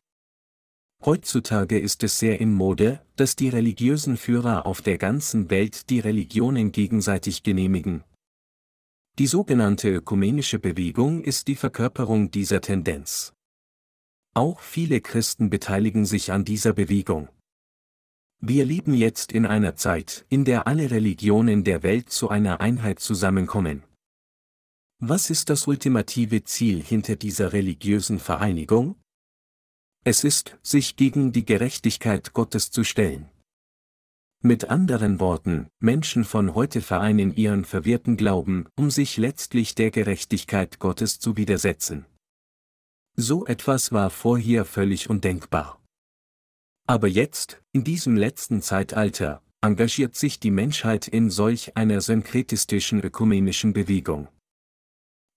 Heutzutage 1.03 1.79
ist 1.79 2.03
es 2.03 2.19
sehr 2.19 2.39
in 2.39 2.53
Mode, 2.53 3.01
dass 3.15 3.35
die 3.35 3.49
religiösen 3.49 4.17
Führer 4.17 4.65
auf 4.65 4.81
der 4.81 4.97
ganzen 4.97 5.49
Welt 5.49 5.89
die 5.89 5.99
Religionen 5.99 6.71
gegenseitig 6.71 7.43
genehmigen. 7.43 8.03
Die 9.19 9.27
sogenannte 9.27 9.89
ökumenische 9.89 10.59
Bewegung 10.59 11.23
ist 11.23 11.47
die 11.47 11.55
Verkörperung 11.55 12.29
dieser 12.31 12.61
Tendenz. 12.61 13.33
Auch 14.33 14.61
viele 14.61 15.01
Christen 15.01 15.49
beteiligen 15.49 16.05
sich 16.05 16.31
an 16.31 16.45
dieser 16.45 16.71
Bewegung. 16.71 17.27
Wir 18.39 18.65
leben 18.65 18.93
jetzt 18.93 19.33
in 19.33 19.45
einer 19.45 19.75
Zeit, 19.75 20.25
in 20.29 20.45
der 20.45 20.67
alle 20.67 20.89
Religionen 20.89 21.63
der 21.63 21.83
Welt 21.83 22.09
zu 22.09 22.29
einer 22.29 22.61
Einheit 22.61 22.99
zusammenkommen. 22.99 23.83
Was 24.99 25.29
ist 25.29 25.49
das 25.49 25.67
ultimative 25.67 26.43
Ziel 26.43 26.81
hinter 26.81 27.17
dieser 27.17 27.53
religiösen 27.53 28.19
Vereinigung? 28.19 28.95
Es 30.05 30.23
ist, 30.23 30.57
sich 30.63 30.95
gegen 30.95 31.33
die 31.33 31.45
Gerechtigkeit 31.45 32.33
Gottes 32.33 32.71
zu 32.71 32.83
stellen. 32.83 33.29
Mit 34.41 34.69
anderen 34.69 35.19
Worten, 35.19 35.67
Menschen 35.79 36.23
von 36.23 36.55
heute 36.55 36.81
vereinen 36.81 37.35
ihren 37.35 37.65
verwirrten 37.65 38.17
Glauben, 38.17 38.67
um 38.75 38.89
sich 38.89 39.17
letztlich 39.17 39.75
der 39.75 39.91
Gerechtigkeit 39.91 40.79
Gottes 40.79 41.19
zu 41.19 41.37
widersetzen. 41.37 42.05
So 43.17 43.45
etwas 43.45 43.91
war 43.91 44.09
vorher 44.09 44.65
völlig 44.65 45.09
undenkbar. 45.09 45.81
Aber 46.87 47.07
jetzt, 47.07 47.61
in 47.71 47.83
diesem 47.83 48.15
letzten 48.15 48.61
Zeitalter, 48.61 49.41
engagiert 49.61 50.15
sich 50.15 50.39
die 50.39 50.51
Menschheit 50.51 51.07
in 51.07 51.29
solch 51.29 51.77
einer 51.77 52.01
synkretistischen 52.01 53.01
ökumenischen 53.01 53.73
Bewegung. 53.73 54.27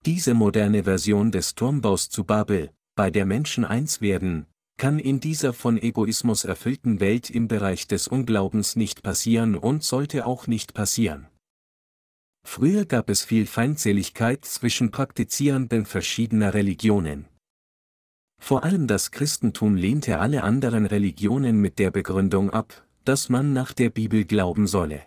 Diese 0.06 0.34
moderne 0.34 0.84
Version 0.84 1.30
des 1.30 1.54
Turmbaus 1.54 2.08
zu 2.08 2.24
Babel, 2.24 2.70
bei 2.96 3.10
der 3.10 3.26
Menschen 3.26 3.64
eins 3.64 4.00
werden, 4.00 4.46
kann 4.76 4.98
in 4.98 5.20
dieser 5.20 5.52
von 5.52 5.80
Egoismus 5.80 6.44
erfüllten 6.44 7.00
Welt 7.00 7.30
im 7.30 7.48
Bereich 7.48 7.86
des 7.86 8.08
Unglaubens 8.08 8.76
nicht 8.76 9.02
passieren 9.02 9.56
und 9.56 9.84
sollte 9.84 10.26
auch 10.26 10.46
nicht 10.46 10.74
passieren. 10.74 11.28
Früher 12.46 12.84
gab 12.84 13.08
es 13.08 13.24
viel 13.24 13.46
Feindseligkeit 13.46 14.44
zwischen 14.44 14.90
Praktizierenden 14.90 15.86
verschiedener 15.86 16.52
Religionen. 16.52 17.26
Vor 18.44 18.62
allem 18.62 18.86
das 18.86 19.10
Christentum 19.10 19.74
lehnte 19.74 20.18
alle 20.18 20.42
anderen 20.42 20.84
Religionen 20.84 21.62
mit 21.62 21.78
der 21.78 21.90
Begründung 21.90 22.50
ab, 22.50 22.86
dass 23.06 23.30
man 23.30 23.54
nach 23.54 23.72
der 23.72 23.88
Bibel 23.88 24.26
glauben 24.26 24.66
solle. 24.66 25.00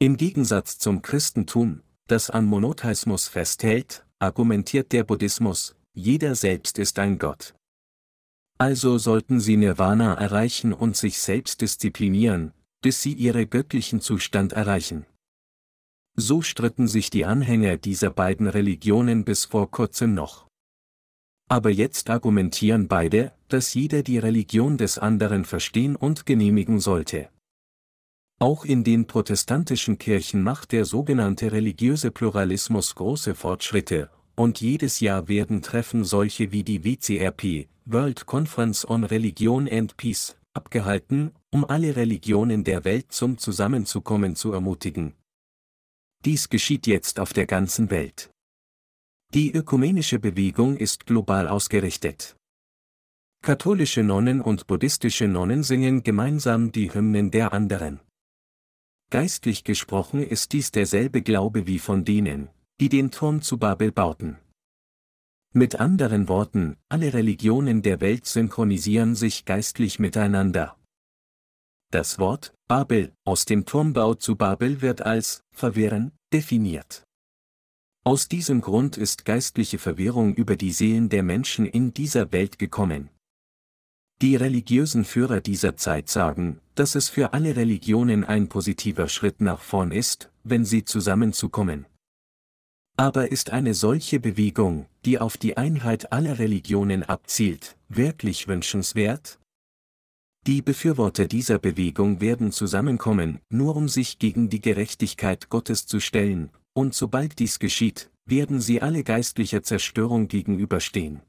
Im 0.00 0.16
Gegensatz 0.16 0.76
zum 0.80 1.02
Christentum, 1.02 1.82
das 2.08 2.28
an 2.28 2.44
Monotheismus 2.44 3.28
festhält, 3.28 4.04
argumentiert 4.18 4.90
der 4.90 5.04
Buddhismus, 5.04 5.76
jeder 5.94 6.34
selbst 6.34 6.80
ist 6.80 6.98
ein 6.98 7.20
Gott. 7.20 7.54
Also 8.58 8.98
sollten 8.98 9.38
sie 9.38 9.56
Nirvana 9.56 10.14
erreichen 10.14 10.72
und 10.72 10.96
sich 10.96 11.20
selbst 11.20 11.60
disziplinieren, 11.60 12.52
bis 12.82 13.02
sie 13.02 13.12
ihre 13.12 13.46
göttlichen 13.46 14.00
Zustand 14.00 14.52
erreichen. 14.52 15.06
So 16.16 16.42
stritten 16.42 16.88
sich 16.88 17.08
die 17.08 17.24
Anhänger 17.24 17.76
dieser 17.76 18.10
beiden 18.10 18.48
Religionen 18.48 19.24
bis 19.24 19.44
vor 19.44 19.70
kurzem 19.70 20.14
noch. 20.14 20.45
Aber 21.48 21.70
jetzt 21.70 22.10
argumentieren 22.10 22.88
beide, 22.88 23.32
dass 23.48 23.74
jeder 23.74 24.02
die 24.02 24.18
Religion 24.18 24.78
des 24.78 24.98
anderen 24.98 25.44
verstehen 25.44 25.94
und 25.94 26.26
genehmigen 26.26 26.80
sollte. 26.80 27.28
Auch 28.38 28.64
in 28.64 28.84
den 28.84 29.06
protestantischen 29.06 29.96
Kirchen 29.98 30.42
macht 30.42 30.72
der 30.72 30.84
sogenannte 30.84 31.52
religiöse 31.52 32.10
Pluralismus 32.10 32.94
große 32.94 33.34
Fortschritte, 33.34 34.10
und 34.34 34.60
jedes 34.60 35.00
Jahr 35.00 35.28
werden 35.28 35.62
Treffen 35.62 36.04
solche 36.04 36.52
wie 36.52 36.62
die 36.62 36.84
WCRP, 36.84 37.68
World 37.86 38.26
Conference 38.26 38.86
on 38.88 39.04
Religion 39.04 39.68
and 39.70 39.96
Peace, 39.96 40.36
abgehalten, 40.52 41.32
um 41.50 41.64
alle 41.64 41.96
Religionen 41.96 42.64
der 42.64 42.84
Welt 42.84 43.12
zum 43.12 43.38
Zusammenzukommen 43.38 44.36
zu 44.36 44.52
ermutigen. 44.52 45.14
Dies 46.24 46.48
geschieht 46.48 46.86
jetzt 46.86 47.20
auf 47.20 47.32
der 47.32 47.46
ganzen 47.46 47.90
Welt. 47.90 48.30
Die 49.34 49.52
ökumenische 49.52 50.18
Bewegung 50.18 50.76
ist 50.76 51.06
global 51.06 51.48
ausgerichtet. 51.48 52.36
Katholische 53.42 54.02
Nonnen 54.02 54.40
und 54.40 54.66
buddhistische 54.66 55.28
Nonnen 55.28 55.62
singen 55.62 56.02
gemeinsam 56.02 56.72
die 56.72 56.92
Hymnen 56.92 57.30
der 57.30 57.52
anderen. 57.52 58.00
Geistlich 59.10 59.62
gesprochen 59.62 60.22
ist 60.22 60.52
dies 60.52 60.72
derselbe 60.72 61.22
Glaube 61.22 61.66
wie 61.66 61.78
von 61.78 62.04
denen, 62.04 62.48
die 62.80 62.88
den 62.88 63.10
Turm 63.10 63.42
zu 63.42 63.58
Babel 63.58 63.92
bauten. 63.92 64.38
Mit 65.52 65.76
anderen 65.76 66.28
Worten, 66.28 66.76
alle 66.88 67.14
Religionen 67.14 67.82
der 67.82 68.00
Welt 68.00 68.26
synchronisieren 68.26 69.14
sich 69.14 69.44
geistlich 69.44 69.98
miteinander. 69.98 70.76
Das 71.92 72.18
Wort 72.18 72.52
Babel 72.68 73.14
aus 73.24 73.44
dem 73.44 73.64
Turmbau 73.64 74.14
zu 74.14 74.36
Babel 74.36 74.82
wird 74.82 75.02
als 75.02 75.44
verwirren 75.52 76.12
definiert. 76.32 77.05
Aus 78.06 78.28
diesem 78.28 78.60
Grund 78.60 78.96
ist 78.96 79.24
geistliche 79.24 79.78
Verwirrung 79.78 80.36
über 80.36 80.54
die 80.54 80.70
Seelen 80.70 81.08
der 81.08 81.24
Menschen 81.24 81.66
in 81.66 81.92
dieser 81.92 82.30
Welt 82.30 82.56
gekommen. 82.56 83.10
Die 84.22 84.36
religiösen 84.36 85.04
Führer 85.04 85.40
dieser 85.40 85.76
Zeit 85.76 86.08
sagen, 86.08 86.60
dass 86.76 86.94
es 86.94 87.08
für 87.08 87.32
alle 87.32 87.56
Religionen 87.56 88.22
ein 88.22 88.48
positiver 88.48 89.08
Schritt 89.08 89.40
nach 89.40 89.60
vorn 89.60 89.90
ist, 89.90 90.30
wenn 90.44 90.64
sie 90.64 90.84
zusammenzukommen. 90.84 91.84
Aber 92.96 93.32
ist 93.32 93.50
eine 93.50 93.74
solche 93.74 94.20
Bewegung, 94.20 94.86
die 95.04 95.18
auf 95.18 95.36
die 95.36 95.56
Einheit 95.56 96.12
aller 96.12 96.38
Religionen 96.38 97.02
abzielt, 97.02 97.76
wirklich 97.88 98.46
wünschenswert? 98.46 99.40
Die 100.46 100.62
Befürworter 100.62 101.26
dieser 101.26 101.58
Bewegung 101.58 102.20
werden 102.20 102.52
zusammenkommen, 102.52 103.40
nur 103.48 103.74
um 103.74 103.88
sich 103.88 104.20
gegen 104.20 104.48
die 104.48 104.60
Gerechtigkeit 104.60 105.48
Gottes 105.48 105.88
zu 105.88 105.98
stellen, 105.98 106.52
und 106.76 106.94
sobald 106.94 107.38
dies 107.38 107.58
geschieht, 107.58 108.10
werden 108.26 108.60
sie 108.60 108.82
alle 108.82 109.02
geistlicher 109.02 109.62
Zerstörung 109.62 110.28
gegenüberstehen. 110.28 111.22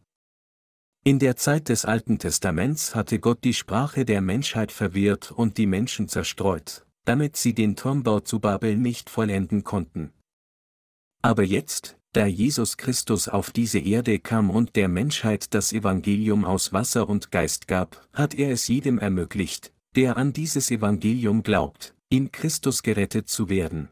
In 1.05 1.19
der 1.19 1.37
Zeit 1.37 1.69
des 1.69 1.85
Alten 1.85 2.19
Testaments 2.19 2.95
hatte 2.95 3.19
Gott 3.19 3.45
die 3.45 3.53
Sprache 3.53 4.03
der 4.03 4.19
Menschheit 4.19 4.73
verwirrt 4.73 5.31
und 5.31 5.57
die 5.57 5.65
Menschen 5.65 6.09
zerstreut, 6.09 6.85
damit 7.05 7.37
sie 7.37 7.53
den 7.53 7.77
Turmbau 7.77 8.19
zu 8.19 8.41
Babel 8.41 8.75
nicht 8.75 9.09
vollenden 9.09 9.63
konnten. 9.63 10.11
Aber 11.21 11.43
jetzt, 11.43 11.97
da 12.11 12.25
Jesus 12.25 12.75
Christus 12.75 13.29
auf 13.29 13.51
diese 13.51 13.79
Erde 13.79 14.19
kam 14.19 14.49
und 14.49 14.75
der 14.75 14.89
Menschheit 14.89 15.53
das 15.53 15.71
Evangelium 15.71 16.43
aus 16.43 16.73
Wasser 16.73 17.07
und 17.07 17.31
Geist 17.31 17.69
gab, 17.69 18.05
hat 18.11 18.33
er 18.33 18.51
es 18.51 18.67
jedem 18.67 18.99
ermöglicht, 18.99 19.71
der 19.95 20.17
an 20.17 20.33
dieses 20.33 20.71
Evangelium 20.71 21.41
glaubt, 21.41 21.95
in 22.09 22.33
Christus 22.33 22.83
gerettet 22.83 23.29
zu 23.29 23.47
werden. 23.47 23.87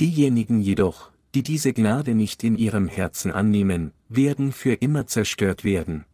Diejenigen 0.00 0.60
jedoch, 0.60 1.10
die 1.34 1.42
diese 1.42 1.72
Gnade 1.72 2.14
nicht 2.14 2.44
in 2.44 2.58
ihrem 2.58 2.86
Herzen 2.86 3.30
annehmen, 3.30 3.92
werden 4.08 4.52
für 4.52 4.74
immer 4.74 5.06
zerstört 5.06 5.64
werden. 5.64 6.04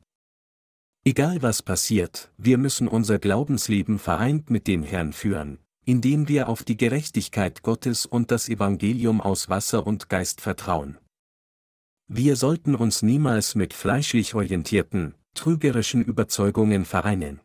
Egal 1.04 1.42
was 1.42 1.62
passiert, 1.62 2.30
wir 2.38 2.58
müssen 2.58 2.86
unser 2.86 3.18
Glaubensleben 3.18 3.98
vereint 3.98 4.50
mit 4.50 4.68
dem 4.68 4.84
Herrn 4.84 5.12
führen, 5.12 5.58
indem 5.84 6.28
wir 6.28 6.48
auf 6.48 6.62
die 6.62 6.76
Gerechtigkeit 6.76 7.62
Gottes 7.62 8.06
und 8.06 8.30
das 8.30 8.48
Evangelium 8.48 9.20
aus 9.20 9.48
Wasser 9.48 9.84
und 9.84 10.08
Geist 10.08 10.40
vertrauen. 10.40 10.98
Wir 12.06 12.36
sollten 12.36 12.76
uns 12.76 13.02
niemals 13.02 13.56
mit 13.56 13.74
fleischlich 13.74 14.36
orientierten, 14.36 15.14
trügerischen 15.34 16.04
Überzeugungen 16.04 16.84
vereinen. 16.84 17.40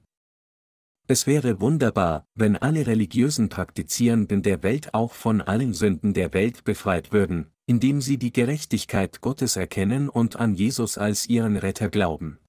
Es 1.09 1.25
wäre 1.25 1.61
wunderbar, 1.61 2.27
wenn 2.35 2.57
alle 2.57 2.85
religiösen 2.85 3.47
Praktizierenden 3.47 4.43
der 4.43 4.61
Welt 4.61 4.93
auch 4.93 5.13
von 5.13 5.41
allen 5.41 5.73
Sünden 5.73 6.13
der 6.13 6.33
Welt 6.33 6.65
befreit 6.65 7.13
würden, 7.13 7.47
indem 7.65 8.01
sie 8.01 8.17
die 8.17 8.33
Gerechtigkeit 8.33 9.21
Gottes 9.21 9.55
erkennen 9.55 10.09
und 10.09 10.35
an 10.35 10.53
Jesus 10.53 10.97
als 10.97 11.29
ihren 11.29 11.55
Retter 11.55 11.89
glauben. 11.89 12.39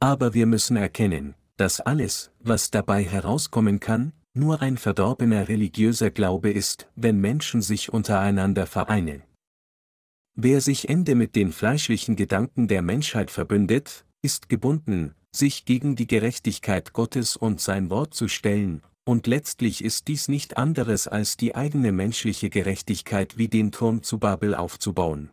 Aber 0.00 0.32
wir 0.32 0.46
müssen 0.46 0.76
erkennen, 0.78 1.34
dass 1.58 1.80
alles, 1.80 2.30
was 2.40 2.70
dabei 2.70 3.04
herauskommen 3.04 3.78
kann, 3.78 4.14
nur 4.32 4.62
ein 4.62 4.78
verdorbener 4.78 5.48
religiöser 5.48 6.10
Glaube 6.10 6.50
ist, 6.50 6.88
wenn 6.96 7.20
Menschen 7.20 7.60
sich 7.60 7.92
untereinander 7.92 8.66
vereinen. 8.66 9.22
Wer 10.34 10.62
sich 10.62 10.88
Ende 10.88 11.14
mit 11.14 11.36
den 11.36 11.52
fleischlichen 11.52 12.16
Gedanken 12.16 12.68
der 12.68 12.80
Menschheit 12.80 13.30
verbündet, 13.30 14.06
ist 14.22 14.48
gebunden, 14.48 15.14
sich 15.34 15.64
gegen 15.64 15.96
die 15.96 16.06
Gerechtigkeit 16.06 16.92
Gottes 16.92 17.36
und 17.36 17.60
sein 17.60 17.90
Wort 17.90 18.14
zu 18.14 18.28
stellen, 18.28 18.82
und 19.04 19.26
letztlich 19.26 19.82
ist 19.82 20.08
dies 20.08 20.28
nicht 20.28 20.56
anderes 20.56 21.08
als 21.08 21.36
die 21.36 21.54
eigene 21.54 21.92
menschliche 21.92 22.50
Gerechtigkeit 22.50 23.38
wie 23.38 23.48
den 23.48 23.72
Turm 23.72 24.02
zu 24.02 24.18
Babel 24.18 24.54
aufzubauen. 24.54 25.30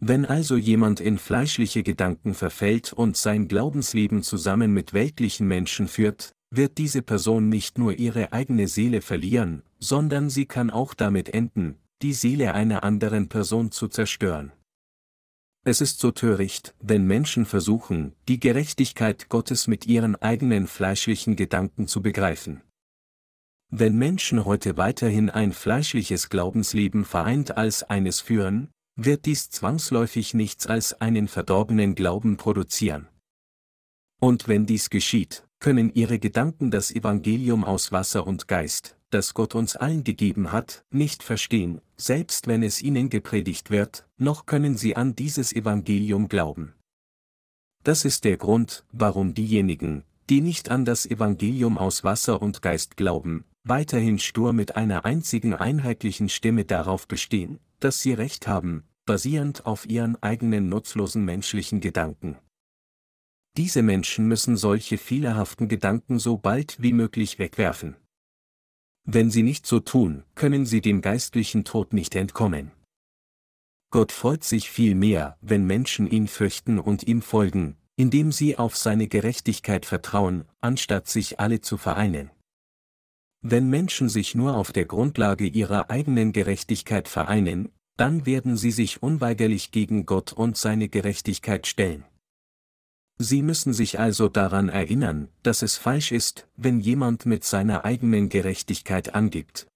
Wenn 0.00 0.24
also 0.26 0.56
jemand 0.56 1.00
in 1.00 1.18
fleischliche 1.18 1.82
Gedanken 1.82 2.34
verfällt 2.34 2.92
und 2.92 3.16
sein 3.16 3.48
Glaubensleben 3.48 4.22
zusammen 4.22 4.72
mit 4.72 4.92
weltlichen 4.92 5.46
Menschen 5.48 5.88
führt, 5.88 6.32
wird 6.50 6.78
diese 6.78 7.02
Person 7.02 7.48
nicht 7.48 7.78
nur 7.78 7.98
ihre 7.98 8.32
eigene 8.32 8.68
Seele 8.68 9.00
verlieren, 9.00 9.62
sondern 9.78 10.30
sie 10.30 10.46
kann 10.46 10.70
auch 10.70 10.94
damit 10.94 11.28
enden, 11.30 11.76
die 12.02 12.12
Seele 12.12 12.54
einer 12.54 12.84
anderen 12.84 13.28
Person 13.28 13.70
zu 13.70 13.88
zerstören. 13.88 14.52
Es 15.66 15.80
ist 15.80 15.98
so 15.98 16.10
töricht, 16.10 16.74
wenn 16.80 17.06
Menschen 17.06 17.46
versuchen, 17.46 18.14
die 18.28 18.38
Gerechtigkeit 18.38 19.30
Gottes 19.30 19.66
mit 19.66 19.86
ihren 19.86 20.14
eigenen 20.14 20.66
fleischlichen 20.66 21.36
Gedanken 21.36 21.88
zu 21.88 22.02
begreifen. 22.02 22.60
Wenn 23.70 23.96
Menschen 23.96 24.44
heute 24.44 24.76
weiterhin 24.76 25.30
ein 25.30 25.54
fleischliches 25.54 26.28
Glaubensleben 26.28 27.06
vereint 27.06 27.56
als 27.56 27.82
eines 27.82 28.20
führen, 28.20 28.68
wird 28.94 29.24
dies 29.24 29.48
zwangsläufig 29.48 30.34
nichts 30.34 30.66
als 30.66 31.00
einen 31.00 31.28
verdorbenen 31.28 31.94
Glauben 31.94 32.36
produzieren. 32.36 33.08
Und 34.20 34.48
wenn 34.48 34.66
dies 34.66 34.90
geschieht, 34.90 35.46
können 35.60 35.90
ihre 35.94 36.18
Gedanken 36.18 36.70
das 36.70 36.90
Evangelium 36.90 37.64
aus 37.64 37.90
Wasser 37.90 38.26
und 38.26 38.48
Geist, 38.48 38.98
das 39.14 39.32
Gott 39.32 39.54
uns 39.54 39.76
allen 39.76 40.02
gegeben 40.02 40.50
hat, 40.50 40.84
nicht 40.90 41.22
verstehen, 41.22 41.80
selbst 41.96 42.48
wenn 42.48 42.64
es 42.64 42.82
ihnen 42.82 43.08
gepredigt 43.08 43.70
wird, 43.70 44.08
noch 44.18 44.44
können 44.44 44.76
sie 44.76 44.96
an 44.96 45.14
dieses 45.14 45.52
Evangelium 45.52 46.28
glauben. 46.28 46.74
Das 47.84 48.04
ist 48.04 48.24
der 48.24 48.36
Grund, 48.36 48.84
warum 48.90 49.32
diejenigen, 49.32 50.02
die 50.28 50.40
nicht 50.40 50.70
an 50.70 50.84
das 50.84 51.06
Evangelium 51.06 51.78
aus 51.78 52.02
Wasser 52.02 52.42
und 52.42 52.60
Geist 52.60 52.96
glauben, 52.96 53.44
weiterhin 53.62 54.18
stur 54.18 54.52
mit 54.52 54.74
einer 54.74 55.04
einzigen 55.04 55.54
einheitlichen 55.54 56.28
Stimme 56.28 56.64
darauf 56.64 57.06
bestehen, 57.06 57.60
dass 57.78 58.00
sie 58.00 58.14
Recht 58.14 58.48
haben, 58.48 58.82
basierend 59.06 59.64
auf 59.64 59.88
ihren 59.88 60.20
eigenen 60.22 60.68
nutzlosen 60.68 61.24
menschlichen 61.24 61.80
Gedanken. 61.80 62.36
Diese 63.56 63.82
Menschen 63.82 64.26
müssen 64.26 64.56
solche 64.56 64.98
fehlerhaften 64.98 65.68
Gedanken 65.68 66.18
so 66.18 66.36
bald 66.36 66.82
wie 66.82 66.92
möglich 66.92 67.38
wegwerfen. 67.38 67.94
Wenn 69.04 69.30
sie 69.30 69.42
nicht 69.42 69.66
so 69.66 69.80
tun, 69.80 70.24
können 70.34 70.64
sie 70.64 70.80
dem 70.80 71.02
geistlichen 71.02 71.64
Tod 71.64 71.92
nicht 71.92 72.14
entkommen. 72.14 72.72
Gott 73.90 74.12
freut 74.12 74.42
sich 74.42 74.70
viel 74.70 74.94
mehr, 74.94 75.36
wenn 75.40 75.66
Menschen 75.66 76.10
ihn 76.10 76.26
fürchten 76.26 76.78
und 76.78 77.04
ihm 77.04 77.22
folgen, 77.22 77.76
indem 77.96 78.32
sie 78.32 78.58
auf 78.58 78.76
seine 78.76 79.06
Gerechtigkeit 79.06 79.86
vertrauen, 79.86 80.46
anstatt 80.60 81.06
sich 81.06 81.38
alle 81.38 81.60
zu 81.60 81.76
vereinen. 81.76 82.30
Wenn 83.40 83.68
Menschen 83.68 84.08
sich 84.08 84.34
nur 84.34 84.56
auf 84.56 84.72
der 84.72 84.86
Grundlage 84.86 85.46
ihrer 85.46 85.90
eigenen 85.90 86.32
Gerechtigkeit 86.32 87.08
vereinen, 87.08 87.68
dann 87.96 88.26
werden 88.26 88.56
sie 88.56 88.70
sich 88.70 89.02
unweigerlich 89.02 89.70
gegen 89.70 90.06
Gott 90.06 90.32
und 90.32 90.56
seine 90.56 90.88
Gerechtigkeit 90.88 91.66
stellen. 91.66 92.04
Sie 93.18 93.42
müssen 93.42 93.72
sich 93.72 94.00
also 94.00 94.28
daran 94.28 94.68
erinnern, 94.68 95.28
dass 95.42 95.62
es 95.62 95.76
falsch 95.76 96.10
ist, 96.10 96.48
wenn 96.56 96.80
jemand 96.80 97.26
mit 97.26 97.44
seiner 97.44 97.84
eigenen 97.84 98.28
Gerechtigkeit 98.28 99.14
angibt. 99.14 99.68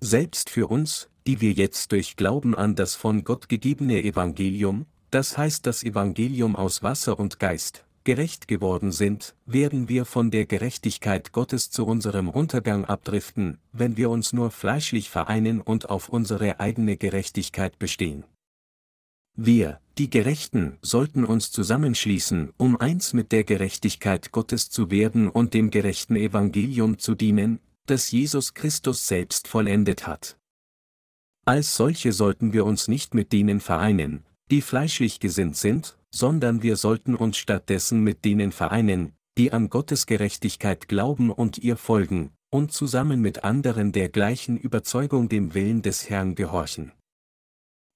Selbst 0.00 0.50
für 0.50 0.68
uns, 0.68 1.08
die 1.26 1.40
wir 1.40 1.52
jetzt 1.52 1.90
durch 1.90 2.16
Glauben 2.16 2.54
an 2.54 2.76
das 2.76 2.94
von 2.94 3.24
Gott 3.24 3.48
gegebene 3.48 4.02
Evangelium, 4.02 4.86
das 5.10 5.36
heißt 5.36 5.66
das 5.66 5.82
Evangelium 5.82 6.54
aus 6.54 6.82
Wasser 6.82 7.18
und 7.18 7.40
Geist, 7.40 7.84
gerecht 8.04 8.46
geworden 8.46 8.92
sind, 8.92 9.34
werden 9.46 9.88
wir 9.88 10.04
von 10.04 10.30
der 10.30 10.46
Gerechtigkeit 10.46 11.32
Gottes 11.32 11.70
zu 11.70 11.84
unserem 11.84 12.28
Untergang 12.28 12.84
abdriften, 12.84 13.58
wenn 13.72 13.96
wir 13.96 14.10
uns 14.10 14.32
nur 14.32 14.52
fleischlich 14.52 15.10
vereinen 15.10 15.60
und 15.60 15.90
auf 15.90 16.08
unsere 16.08 16.60
eigene 16.60 16.96
Gerechtigkeit 16.96 17.78
bestehen. 17.80 18.24
Wir, 19.36 19.80
die 19.98 20.08
Gerechten, 20.08 20.78
sollten 20.80 21.26
uns 21.26 21.52
zusammenschließen, 21.52 22.54
um 22.56 22.80
eins 22.80 23.12
mit 23.12 23.32
der 23.32 23.44
Gerechtigkeit 23.44 24.32
Gottes 24.32 24.70
zu 24.70 24.90
werden 24.90 25.28
und 25.28 25.52
dem 25.52 25.70
gerechten 25.70 26.16
Evangelium 26.16 26.98
zu 26.98 27.14
dienen, 27.14 27.60
das 27.84 28.10
Jesus 28.10 28.54
Christus 28.54 29.06
selbst 29.06 29.46
vollendet 29.46 30.06
hat. 30.06 30.38
Als 31.44 31.76
solche 31.76 32.12
sollten 32.12 32.54
wir 32.54 32.64
uns 32.64 32.88
nicht 32.88 33.14
mit 33.14 33.32
denen 33.32 33.60
vereinen, 33.60 34.24
die 34.50 34.62
fleischlich 34.62 35.20
gesinnt 35.20 35.56
sind, 35.56 35.98
sondern 36.10 36.62
wir 36.62 36.76
sollten 36.76 37.14
uns 37.14 37.36
stattdessen 37.36 38.00
mit 38.00 38.24
denen 38.24 38.52
vereinen, 38.52 39.12
die 39.36 39.52
an 39.52 39.68
Gottes 39.68 40.06
Gerechtigkeit 40.06 40.88
glauben 40.88 41.30
und 41.30 41.58
ihr 41.58 41.76
folgen, 41.76 42.30
und 42.50 42.72
zusammen 42.72 43.20
mit 43.20 43.44
anderen 43.44 43.92
der 43.92 44.08
gleichen 44.08 44.56
Überzeugung 44.56 45.28
dem 45.28 45.52
Willen 45.52 45.82
des 45.82 46.08
Herrn 46.08 46.34
gehorchen. 46.34 46.92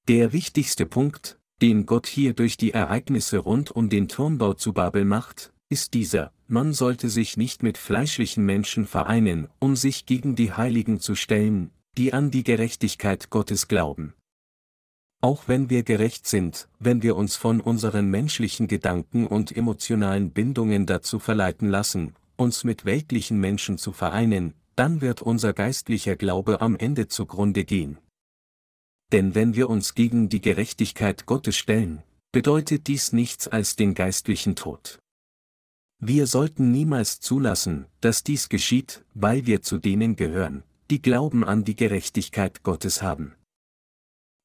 Der 0.08 0.32
wichtigste 0.32 0.86
Punkt, 0.86 1.38
den 1.62 1.86
Gott 1.86 2.06
hier 2.06 2.32
durch 2.32 2.56
die 2.56 2.72
Ereignisse 2.72 3.38
rund 3.38 3.70
um 3.70 3.88
den 3.88 4.08
Turmbau 4.08 4.54
zu 4.54 4.72
Babel 4.72 5.04
macht, 5.04 5.52
ist 5.68 5.94
dieser, 5.94 6.32
man 6.48 6.72
sollte 6.72 7.08
sich 7.08 7.36
nicht 7.36 7.62
mit 7.62 7.78
fleischlichen 7.78 8.44
Menschen 8.44 8.86
vereinen, 8.86 9.48
um 9.60 9.76
sich 9.76 10.06
gegen 10.06 10.34
die 10.34 10.52
Heiligen 10.52 10.98
zu 10.98 11.14
stellen, 11.14 11.70
die 11.96 12.12
an 12.12 12.30
die 12.30 12.42
Gerechtigkeit 12.42 13.30
Gottes 13.30 13.68
glauben. 13.68 14.14
Auch 15.20 15.48
wenn 15.48 15.68
wir 15.68 15.82
gerecht 15.82 16.26
sind, 16.26 16.68
wenn 16.78 17.02
wir 17.02 17.14
uns 17.14 17.36
von 17.36 17.60
unseren 17.60 18.10
menschlichen 18.10 18.68
Gedanken 18.68 19.26
und 19.26 19.54
emotionalen 19.54 20.30
Bindungen 20.30 20.86
dazu 20.86 21.18
verleiten 21.18 21.68
lassen, 21.68 22.14
uns 22.36 22.64
mit 22.64 22.86
weltlichen 22.86 23.38
Menschen 23.38 23.76
zu 23.76 23.92
vereinen, 23.92 24.54
dann 24.76 25.02
wird 25.02 25.20
unser 25.20 25.52
geistlicher 25.52 26.16
Glaube 26.16 26.62
am 26.62 26.74
Ende 26.74 27.06
zugrunde 27.06 27.64
gehen. 27.64 27.98
Denn 29.12 29.34
wenn 29.34 29.54
wir 29.56 29.68
uns 29.68 29.94
gegen 29.94 30.28
die 30.28 30.40
Gerechtigkeit 30.40 31.26
Gottes 31.26 31.56
stellen, 31.56 32.02
bedeutet 32.32 32.86
dies 32.86 33.12
nichts 33.12 33.48
als 33.48 33.76
den 33.76 33.94
geistlichen 33.94 34.54
Tod. 34.54 35.00
Wir 35.98 36.26
sollten 36.26 36.70
niemals 36.70 37.20
zulassen, 37.20 37.86
dass 38.00 38.22
dies 38.22 38.48
geschieht, 38.48 39.04
weil 39.14 39.46
wir 39.46 39.62
zu 39.62 39.78
denen 39.78 40.16
gehören, 40.16 40.62
die 40.90 41.02
Glauben 41.02 41.44
an 41.44 41.64
die 41.64 41.76
Gerechtigkeit 41.76 42.62
Gottes 42.62 43.02
haben. 43.02 43.34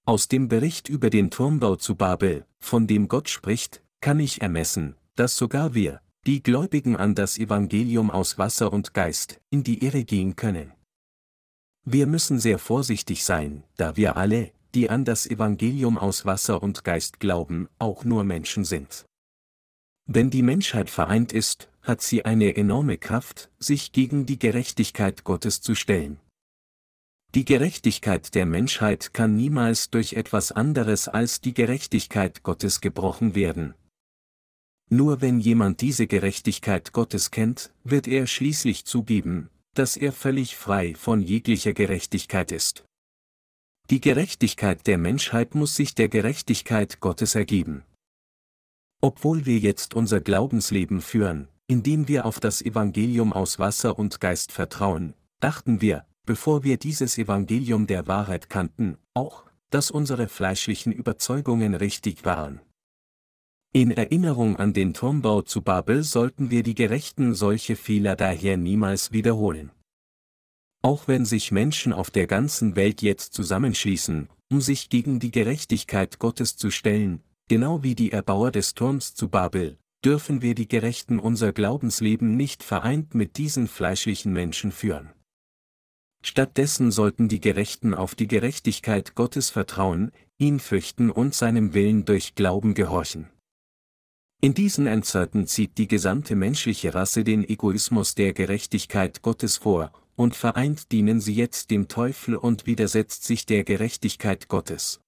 Aus 0.05 0.27
dem 0.27 0.49
Bericht 0.49 0.89
über 0.89 1.09
den 1.09 1.31
Turmbau 1.31 1.77
zu 1.77 1.95
Babel, 1.95 2.45
von 2.59 2.87
dem 2.87 3.07
Gott 3.07 3.29
spricht, 3.29 3.81
kann 4.01 4.19
ich 4.19 4.41
ermessen, 4.41 4.95
dass 5.15 5.37
sogar 5.37 5.73
wir, 5.73 6.01
die 6.27 6.43
Gläubigen 6.43 6.95
an 6.95 7.15
das 7.15 7.37
Evangelium 7.37 8.11
aus 8.11 8.37
Wasser 8.37 8.73
und 8.73 8.93
Geist, 8.93 9.39
in 9.49 9.63
die 9.63 9.83
Irre 9.83 10.03
gehen 10.03 10.35
können. 10.35 10.73
Wir 11.85 12.07
müssen 12.07 12.39
sehr 12.39 12.59
vorsichtig 12.59 13.23
sein, 13.23 13.63
da 13.77 13.95
wir 13.95 14.17
alle, 14.17 14.51
die 14.75 14.89
an 14.89 15.05
das 15.05 15.25
Evangelium 15.25 15.97
aus 15.97 16.25
Wasser 16.25 16.61
und 16.61 16.83
Geist 16.83 17.19
glauben, 17.19 17.69
auch 17.79 18.03
nur 18.03 18.23
Menschen 18.23 18.65
sind. 18.65 19.05
Wenn 20.05 20.29
die 20.29 20.43
Menschheit 20.43 20.89
vereint 20.89 21.33
ist, 21.33 21.69
hat 21.81 22.01
sie 22.01 22.25
eine 22.25 22.55
enorme 22.55 22.97
Kraft, 22.97 23.49
sich 23.57 23.91
gegen 23.91 24.25
die 24.25 24.37
Gerechtigkeit 24.37 25.23
Gottes 25.23 25.61
zu 25.61 25.73
stellen. 25.73 26.19
Die 27.33 27.45
Gerechtigkeit 27.45 28.35
der 28.35 28.45
Menschheit 28.45 29.13
kann 29.13 29.35
niemals 29.35 29.89
durch 29.89 30.13
etwas 30.13 30.51
anderes 30.51 31.07
als 31.07 31.41
die 31.41 31.53
Gerechtigkeit 31.53 32.43
Gottes 32.43 32.81
gebrochen 32.81 33.33
werden. 33.35 33.73
Nur 34.89 35.21
wenn 35.21 35.39
jemand 35.39 35.81
diese 35.81 36.05
Gerechtigkeit 36.05 36.93
Gottes 36.93 37.31
kennt, 37.31 37.73
wird 37.83 38.07
er 38.07 38.27
schließlich 38.27 38.85
zugeben, 38.85 39.49
dass 39.73 39.97
er 39.97 40.11
völlig 40.11 40.55
frei 40.55 40.95
von 40.95 41.21
jeglicher 41.21 41.73
Gerechtigkeit 41.73 42.51
ist. 42.51 42.85
Die 43.91 44.01
Gerechtigkeit 44.01 44.87
der 44.87 44.97
Menschheit 44.97 45.53
muss 45.53 45.75
sich 45.75 45.93
der 45.93 46.09
Gerechtigkeit 46.09 46.99
Gottes 47.01 47.35
ergeben. 47.35 47.83
Obwohl 48.99 49.45
wir 49.45 49.59
jetzt 49.59 49.93
unser 49.93 50.21
Glaubensleben 50.21 51.01
führen, 51.01 51.49
indem 51.67 52.07
wir 52.07 52.25
auf 52.25 52.39
das 52.39 52.63
Evangelium 52.63 53.31
aus 53.31 53.59
Wasser 53.59 53.99
und 53.99 54.19
Geist 54.19 54.51
vertrauen, 54.51 55.13
dachten 55.39 55.81
wir, 55.81 56.07
bevor 56.25 56.63
wir 56.63 56.77
dieses 56.77 57.19
Evangelium 57.19 57.85
der 57.85 58.07
Wahrheit 58.07 58.49
kannten, 58.49 58.97
auch, 59.13 59.43
dass 59.69 59.91
unsere 59.91 60.27
fleischlichen 60.29 60.91
Überzeugungen 60.91 61.75
richtig 61.75 62.25
waren. 62.25 62.61
In 63.71 63.91
Erinnerung 63.91 64.55
an 64.55 64.73
den 64.73 64.95
Turmbau 64.95 65.43
zu 65.43 65.61
Babel 65.61 66.01
sollten 66.01 66.49
wir 66.49 66.63
die 66.63 66.75
Gerechten 66.75 67.35
solche 67.35 67.75
Fehler 67.75 68.15
daher 68.15 68.57
niemals 68.57 69.11
wiederholen. 69.11 69.71
Auch 70.85 71.07
wenn 71.07 71.25
sich 71.25 71.51
Menschen 71.51 71.93
auf 71.93 72.11
der 72.11 72.27
ganzen 72.27 72.75
Welt 72.75 73.01
jetzt 73.01 73.33
zusammenschließen, 73.33 74.29
um 74.51 74.61
sich 74.61 74.89
gegen 74.89 75.19
die 75.19 75.31
Gerechtigkeit 75.31 76.19
Gottes 76.19 76.57
zu 76.57 76.69
stellen, 76.69 77.23
genau 77.49 77.81
wie 77.81 77.95
die 77.95 78.11
Erbauer 78.11 78.51
des 78.51 78.75
Turms 78.75 79.15
zu 79.15 79.27
Babel, 79.27 79.79
dürfen 80.05 80.43
wir 80.43 80.53
die 80.53 80.67
Gerechten 80.67 81.17
unser 81.17 81.53
Glaubensleben 81.53 82.37
nicht 82.37 82.61
vereint 82.61 83.15
mit 83.15 83.37
diesen 83.37 83.67
fleischlichen 83.67 84.31
Menschen 84.31 84.71
führen. 84.71 85.11
Stattdessen 86.21 86.91
sollten 86.91 87.29
die 87.29 87.41
Gerechten 87.41 87.95
auf 87.95 88.13
die 88.13 88.27
Gerechtigkeit 88.27 89.15
Gottes 89.15 89.49
vertrauen, 89.49 90.11
ihn 90.37 90.59
fürchten 90.59 91.09
und 91.09 91.33
seinem 91.33 91.73
Willen 91.73 92.05
durch 92.05 92.35
Glauben 92.35 92.75
gehorchen. 92.75 93.31
In 94.39 94.53
diesen 94.53 94.85
Endzeiten 94.85 95.47
zieht 95.47 95.79
die 95.79 95.87
gesamte 95.87 96.35
menschliche 96.35 96.93
Rasse 96.93 97.23
den 97.23 97.43
Egoismus 97.43 98.13
der 98.13 98.33
Gerechtigkeit 98.33 99.23
Gottes 99.23 99.57
vor, 99.57 99.91
und 100.15 100.35
vereint 100.35 100.91
dienen 100.91 101.19
sie 101.19 101.33
jetzt 101.33 101.71
dem 101.71 101.87
Teufel 101.87 102.35
und 102.35 102.65
widersetzt 102.65 103.23
sich 103.23 103.45
der 103.45 103.63
Gerechtigkeit 103.63 104.47
Gottes. 104.47 105.01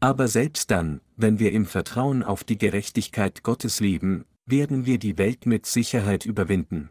Aber 0.00 0.28
selbst 0.28 0.70
dann, 0.70 1.00
wenn 1.16 1.38
wir 1.38 1.52
im 1.52 1.66
Vertrauen 1.66 2.22
auf 2.22 2.44
die 2.44 2.58
Gerechtigkeit 2.58 3.42
Gottes 3.42 3.80
leben, 3.80 4.24
werden 4.46 4.86
wir 4.86 4.98
die 4.98 5.18
Welt 5.18 5.44
mit 5.44 5.66
Sicherheit 5.66 6.24
überwinden. 6.24 6.90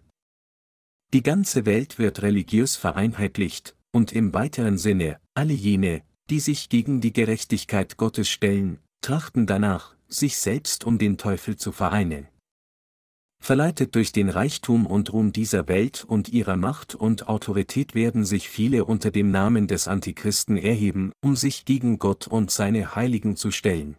Die 1.14 1.24
ganze 1.24 1.66
Welt 1.66 2.00
wird 2.00 2.22
religiös 2.22 2.76
vereinheitlicht, 2.76 3.76
und 3.92 4.12
im 4.12 4.34
weiteren 4.34 4.78
Sinne, 4.78 5.20
alle 5.34 5.54
jene, 5.54 6.04
die 6.30 6.42
sich 6.42 6.68
gegen 6.68 7.00
die 7.00 7.14
Gerechtigkeit 7.14 7.96
Gottes 7.98 8.30
stellen, 8.30 8.80
trachten 9.02 9.48
danach, 9.48 9.96
sich 10.10 10.38
selbst 10.38 10.84
um 10.84 10.98
den 10.98 11.18
Teufel 11.18 11.56
zu 11.56 11.72
vereinen. 11.72 12.28
Verleitet 13.40 13.96
durch 13.96 14.12
den 14.12 14.30
Reichtum 14.30 14.86
und 14.86 15.14
Ruhm 15.14 15.32
dieser 15.32 15.68
Welt 15.68 16.04
und 16.04 16.30
ihrer 16.30 16.58
Macht 16.58 16.96
und 16.96 17.30
Autorität 17.30 17.96
werden 17.96 18.26
sich 18.26 18.50
viele 18.50 18.84
unter 18.84 19.12
dem 19.12 19.32
Namen 19.32 19.68
des 19.68 19.88
Antichristen 19.88 20.58
erheben, 20.58 21.12
um 21.24 21.36
sich 21.36 21.64
gegen 21.64 22.00
Gott 22.00 22.28
und 22.28 22.52
seine 22.52 22.96
Heiligen 22.96 23.36
zu 23.36 23.52
stellen. 23.52 23.96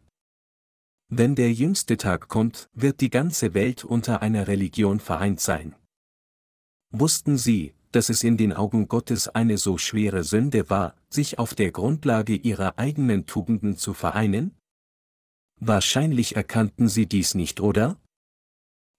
Wenn 1.08 1.34
der 1.34 1.52
jüngste 1.52 1.96
Tag 1.96 2.28
kommt, 2.28 2.68
wird 2.74 3.00
die 3.00 3.08
ganze 3.08 3.54
Welt 3.54 3.84
unter 3.84 4.20
einer 4.20 4.46
Religion 4.46 5.00
vereint 5.00 5.40
sein. 5.40 5.74
Wussten 6.90 7.38
sie, 7.38 7.72
dass 7.92 8.10
es 8.10 8.22
in 8.22 8.36
den 8.36 8.52
Augen 8.52 8.88
Gottes 8.88 9.28
eine 9.28 9.56
so 9.56 9.78
schwere 9.78 10.24
Sünde 10.24 10.68
war, 10.68 10.94
sich 11.08 11.38
auf 11.38 11.54
der 11.54 11.70
Grundlage 11.70 12.34
ihrer 12.34 12.78
eigenen 12.78 13.24
Tugenden 13.24 13.78
zu 13.78 13.94
vereinen? 13.94 14.54
Wahrscheinlich 15.60 16.36
erkannten 16.36 16.88
sie 16.88 17.06
dies 17.06 17.34
nicht, 17.34 17.60
oder? 17.60 17.98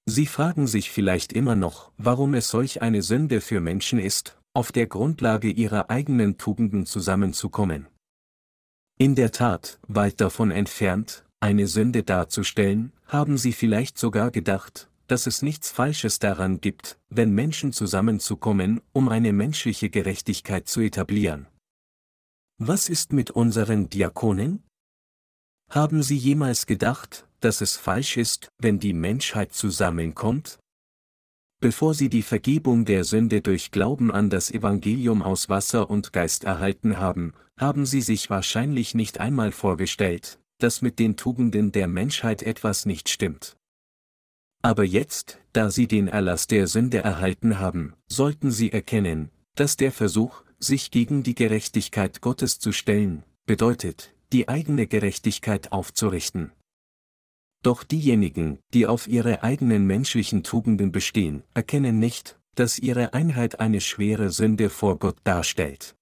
Sie 0.09 0.25
fragen 0.25 0.65
sich 0.65 0.89
vielleicht 0.89 1.33
immer 1.33 1.55
noch, 1.55 1.91
warum 1.97 2.33
es 2.33 2.49
solch 2.49 2.81
eine 2.81 3.03
Sünde 3.03 3.41
für 3.41 3.59
Menschen 3.59 3.99
ist, 3.99 4.39
auf 4.55 4.71
der 4.71 4.87
Grundlage 4.87 5.51
ihrer 5.51 5.91
eigenen 5.91 6.39
Tugenden 6.39 6.87
zusammenzukommen. 6.87 7.85
In 8.97 9.13
der 9.13 9.31
Tat, 9.31 9.79
weit 9.87 10.19
davon 10.19 10.49
entfernt, 10.49 11.25
eine 11.39 11.67
Sünde 11.67 12.01
darzustellen, 12.01 12.91
haben 13.05 13.37
sie 13.37 13.53
vielleicht 13.53 13.99
sogar 13.99 14.31
gedacht, 14.31 14.89
dass 15.05 15.27
es 15.27 15.43
nichts 15.43 15.69
Falsches 15.69 16.17
daran 16.17 16.59
gibt, 16.59 16.97
wenn 17.09 17.31
Menschen 17.31 17.71
zusammenzukommen, 17.71 18.81
um 18.91 19.09
eine 19.09 19.31
menschliche 19.31 19.91
Gerechtigkeit 19.91 20.67
zu 20.67 20.81
etablieren. 20.81 21.45
Was 22.57 22.89
ist 22.89 23.13
mit 23.13 23.29
unseren 23.29 23.89
Diakonen? 23.89 24.63
Haben 25.69 26.01
Sie 26.01 26.17
jemals 26.17 26.65
gedacht, 26.65 27.28
dass 27.39 27.61
es 27.61 27.77
falsch 27.77 28.17
ist, 28.17 28.49
wenn 28.57 28.79
die 28.79 28.93
Menschheit 28.93 29.53
zusammenkommt? 29.53 30.59
Bevor 31.61 31.93
sie 31.93 32.09
die 32.09 32.21
Vergebung 32.21 32.85
der 32.85 33.03
Sünde 33.03 33.41
durch 33.41 33.71
Glauben 33.71 34.11
an 34.11 34.29
das 34.29 34.49
Evangelium 34.49 35.21
aus 35.21 35.49
Wasser 35.49 35.89
und 35.89 36.13
Geist 36.13 36.45
erhalten 36.45 36.97
haben, 36.97 37.33
haben 37.57 37.85
sie 37.85 38.01
sich 38.01 38.29
wahrscheinlich 38.29 38.95
nicht 38.95 39.19
einmal 39.19 39.51
vorgestellt, 39.51 40.39
dass 40.59 40.81
mit 40.81 40.99
den 40.99 41.17
Tugenden 41.17 41.73
der 41.73 41.87
Menschheit 41.87 42.43
etwas 42.43 42.85
nicht 42.85 43.09
stimmt. 43.09 43.57
Aber 44.61 44.83
jetzt, 44.83 45.39
da 45.53 45.69
sie 45.69 45.87
den 45.87 46.07
Erlass 46.07 46.47
der 46.47 46.67
Sünde 46.67 46.99
erhalten 46.99 47.59
haben, 47.59 47.93
sollten 48.07 48.51
sie 48.51 48.71
erkennen, 48.71 49.29
dass 49.55 49.77
der 49.77 49.91
Versuch, 49.91 50.43
sich 50.59 50.91
gegen 50.91 51.23
die 51.23 51.35
Gerechtigkeit 51.35 52.21
Gottes 52.21 52.59
zu 52.59 52.71
stellen, 52.73 53.23
bedeutet, 53.45 54.13
die 54.33 54.47
eigene 54.49 54.87
Gerechtigkeit 54.87 55.71
aufzurichten. 55.71 56.51
Doch 57.61 57.83
diejenigen, 57.83 58.59
die 58.73 58.87
auf 58.87 59.07
ihre 59.07 59.43
eigenen 59.43 59.85
menschlichen 59.85 60.43
Tugenden 60.43 60.91
bestehen, 60.91 61.43
erkennen 61.53 61.99
nicht, 61.99 62.39
dass 62.55 62.79
ihre 62.79 63.13
Einheit 63.13 63.59
eine 63.59 63.81
schwere 63.81 64.29
Sünde 64.29 64.69
vor 64.69 64.97
Gott 64.97 65.17
darstellt. 65.23 65.95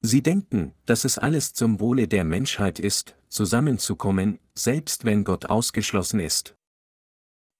Sie 0.00 0.22
denken, 0.22 0.72
dass 0.84 1.04
es 1.04 1.18
alles 1.18 1.52
zum 1.52 1.80
Wohle 1.80 2.08
der 2.08 2.24
Menschheit 2.24 2.78
ist, 2.78 3.16
zusammenzukommen, 3.28 4.38
selbst 4.54 5.04
wenn 5.04 5.24
Gott 5.24 5.46
ausgeschlossen 5.46 6.20
ist. 6.20 6.56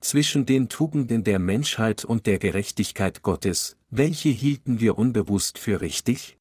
Zwischen 0.01 0.47
den 0.47 0.69
Tugenden 0.69 1.25
der 1.25 1.39
Menschheit 1.39 2.05
und 2.05 2.27
der 2.27 2.39
Gerechtigkeit 2.39 3.23
Gottes, 3.23 3.77
welche 3.91 4.29
hielten 4.29 4.81
wir 4.81 4.99
unbewusst 4.99 5.59
für 5.59 5.81
richtig? 5.81 6.36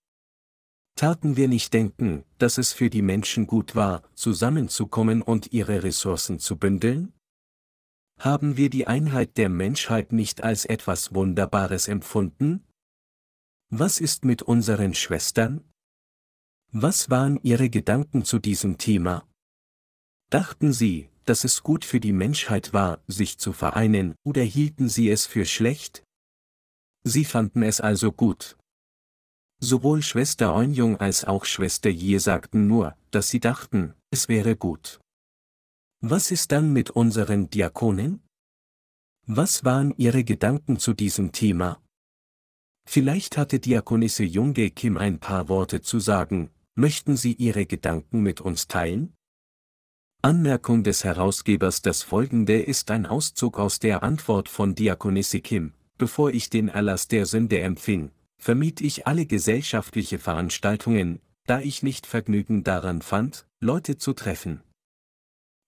Taten 0.95 1.35
wir 1.35 1.49
nicht 1.49 1.73
denken, 1.73 2.23
dass 2.37 2.57
es 2.57 2.71
für 2.71 2.89
die 2.89 3.01
Menschen 3.01 3.47
gut 3.47 3.75
war, 3.75 4.01
zusammenzukommen 4.13 5.21
und 5.21 5.51
ihre 5.51 5.83
Ressourcen 5.83 6.39
zu 6.39 6.57
bündeln? 6.57 7.13
Haben 8.17 8.55
wir 8.55 8.69
die 8.69 8.87
Einheit 8.87 9.35
der 9.35 9.49
Menschheit 9.49 10.13
nicht 10.13 10.41
als 10.41 10.63
etwas 10.63 11.13
Wunderbares 11.13 11.89
empfunden? 11.89 12.65
Was 13.69 13.99
ist 13.99 14.23
mit 14.23 14.41
unseren 14.41 14.93
Schwestern? 14.93 15.69
Was 16.71 17.09
waren 17.09 17.39
Ihre 17.43 17.69
Gedanken 17.69 18.23
zu 18.23 18.39
diesem 18.39 18.77
Thema? 18.77 19.27
Dachten 20.29 20.71
Sie, 20.71 21.09
dass 21.25 21.43
es 21.43 21.61
gut 21.63 21.83
für 21.83 21.99
die 21.99 22.13
Menschheit 22.13 22.71
war, 22.71 23.03
sich 23.07 23.37
zu 23.37 23.51
vereinen, 23.51 24.15
oder 24.23 24.43
hielten 24.43 24.87
Sie 24.87 25.09
es 25.09 25.25
für 25.25 25.45
schlecht? 25.45 26.03
Sie 27.03 27.25
fanden 27.25 27.63
es 27.63 27.81
also 27.81 28.11
gut, 28.11 28.57
Sowohl 29.65 30.03
Schwester 30.03 30.53
Eunjung 30.53 30.97
als 30.97 31.25
auch 31.25 31.43
Schwester 31.43 31.89
Jie 31.89 32.19
sagten 32.19 32.67
nur, 32.67 32.95
dass 33.09 33.29
sie 33.29 33.39
dachten, 33.39 33.95
es 34.11 34.29
wäre 34.29 34.55
gut. 34.55 34.99
Was 36.01 36.29
ist 36.29 36.51
dann 36.51 36.71
mit 36.71 36.91
unseren 36.91 37.49
Diakonen? 37.49 38.21
Was 39.25 39.65
waren 39.65 39.91
ihre 39.97 40.23
Gedanken 40.23 40.77
zu 40.77 40.93
diesem 40.93 41.31
Thema? 41.31 41.81
Vielleicht 42.87 43.37
hatte 43.37 43.59
Diakonisse 43.59 44.23
Junge 44.23 44.69
Kim 44.69 44.97
ein 44.97 45.19
paar 45.19 45.49
Worte 45.49 45.81
zu 45.81 45.99
sagen, 45.99 46.51
möchten 46.75 47.17
Sie 47.17 47.33
Ihre 47.33 47.65
Gedanken 47.65 48.21
mit 48.21 48.41
uns 48.41 48.67
teilen? 48.67 49.15
Anmerkung 50.21 50.83
des 50.83 51.03
Herausgebers 51.03 51.81
Das 51.81 52.03
folgende 52.03 52.61
ist 52.61 52.91
ein 52.91 53.07
Auszug 53.07 53.57
aus 53.57 53.79
der 53.79 54.03
Antwort 54.03 54.47
von 54.47 54.75
Diakonisse 54.75 55.41
Kim, 55.41 55.73
bevor 55.97 56.29
ich 56.29 56.51
den 56.51 56.67
Erlass 56.67 57.07
der 57.07 57.25
Sünde 57.25 57.61
empfing, 57.61 58.11
vermied 58.45 58.79
ich 58.79 59.07
alle 59.07 59.25
gesellschaftliche 59.25 60.19
Veranstaltungen, 60.19 61.19
da 61.47 61.61
ich 61.61 61.81
nicht 61.81 62.05
Vergnügen 62.05 62.63
daran 62.63 63.01
fand, 63.01 63.47
Leute 63.59 63.97
zu 63.97 64.13
treffen. 64.13 64.61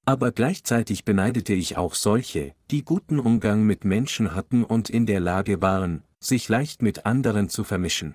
Aber 0.06 0.32
gleichzeitig 0.32 1.04
beneidete 1.04 1.56
ich 1.56 1.76
auch 1.76 1.96
solche, 1.96 2.54
die 2.70 2.86
guten 2.86 3.18
Umgang 3.18 3.64
mit 3.64 3.84
Menschen 3.84 4.36
hatten 4.36 4.64
und 4.64 4.92
in 4.92 5.08
der 5.08 5.20
Lage 5.20 5.60
waren, 5.60 6.04
sich 6.20 6.50
leicht 6.50 6.84
mit 6.84 7.08
anderen 7.08 7.50
zu 7.50 7.64
vermischen. 7.64 8.14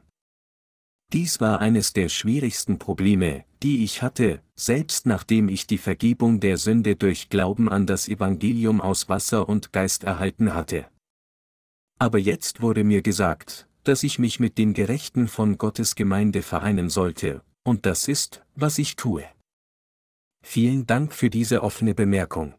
Dies 1.12 1.40
war 1.40 1.58
eines 1.58 1.92
der 1.92 2.08
schwierigsten 2.08 2.78
Probleme, 2.78 3.44
die 3.64 3.82
ich 3.82 4.00
hatte, 4.00 4.42
selbst 4.54 5.06
nachdem 5.06 5.48
ich 5.48 5.66
die 5.66 5.76
Vergebung 5.76 6.38
der 6.38 6.56
Sünde 6.56 6.94
durch 6.94 7.30
Glauben 7.30 7.68
an 7.68 7.84
das 7.84 8.06
Evangelium 8.06 8.80
aus 8.80 9.08
Wasser 9.08 9.48
und 9.48 9.72
Geist 9.72 10.04
erhalten 10.04 10.54
hatte. 10.54 10.86
Aber 11.98 12.20
jetzt 12.20 12.62
wurde 12.62 12.84
mir 12.84 13.02
gesagt, 13.02 13.66
dass 13.84 14.02
ich 14.02 14.18
mich 14.18 14.40
mit 14.40 14.58
den 14.58 14.74
Gerechten 14.74 15.28
von 15.28 15.58
Gottes 15.58 15.94
Gemeinde 15.94 16.42
vereinen 16.42 16.88
sollte, 16.88 17.42
und 17.64 17.86
das 17.86 18.08
ist, 18.08 18.44
was 18.54 18.78
ich 18.78 18.96
tue. 18.96 19.24
Vielen 20.44 20.86
Dank 20.86 21.12
für 21.12 21.30
diese 21.30 21.62
offene 21.62 21.94
Bemerkung. 21.94 22.54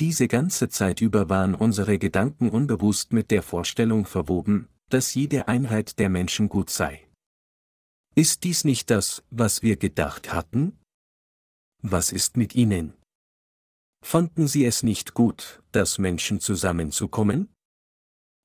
Diese 0.00 0.28
ganze 0.28 0.68
Zeit 0.68 1.00
über 1.00 1.28
waren 1.28 1.54
unsere 1.54 1.98
Gedanken 1.98 2.50
unbewusst 2.50 3.12
mit 3.12 3.30
der 3.30 3.42
Vorstellung 3.42 4.04
verwoben, 4.04 4.68
dass 4.90 5.14
jede 5.14 5.48
Einheit 5.48 5.98
der 5.98 6.08
Menschen 6.08 6.48
gut 6.48 6.70
sei. 6.70 7.08
Ist 8.14 8.44
dies 8.44 8.64
nicht 8.64 8.90
das, 8.90 9.24
was 9.30 9.62
wir 9.62 9.76
gedacht 9.76 10.32
hatten? 10.32 10.78
Was 11.82 12.12
ist 12.12 12.36
mit 12.36 12.54
ihnen? 12.54 12.94
Fanden 14.04 14.46
sie 14.46 14.64
es 14.64 14.82
nicht 14.82 15.14
gut, 15.14 15.62
dass 15.72 15.98
Menschen 15.98 16.40
zusammenzukommen? 16.40 17.48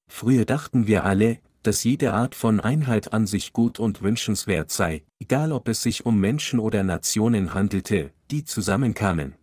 Früher 0.09 0.45
dachten 0.45 0.87
wir 0.87 1.05
alle, 1.05 1.39
dass 1.63 1.83
jede 1.83 2.13
Art 2.13 2.35
von 2.35 2.59
Einheit 2.59 3.13
an 3.13 3.25
sich 3.25 3.53
gut 3.53 3.79
und 3.79 4.01
wünschenswert 4.01 4.69
sei, 4.69 5.03
egal 5.19 5.51
ob 5.51 5.67
es 5.67 5.81
sich 5.81 6.05
um 6.05 6.19
Menschen 6.19 6.59
oder 6.59 6.83
Nationen 6.83 7.53
handelte, 7.53 8.13
die 8.29 8.43
zusammenkamen. 8.43 9.35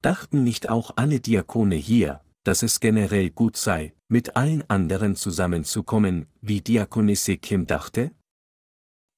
Dachten 0.00 0.44
nicht 0.44 0.68
auch 0.68 0.92
alle 0.96 1.20
Diakone 1.20 1.74
hier, 1.74 2.20
dass 2.44 2.62
es 2.62 2.80
generell 2.80 3.30
gut 3.30 3.56
sei, 3.56 3.92
mit 4.08 4.36
allen 4.36 4.68
anderen 4.70 5.16
zusammenzukommen, 5.16 6.26
wie 6.40 6.60
Diakonisse 6.60 7.36
Kim 7.36 7.66
dachte? 7.66 8.12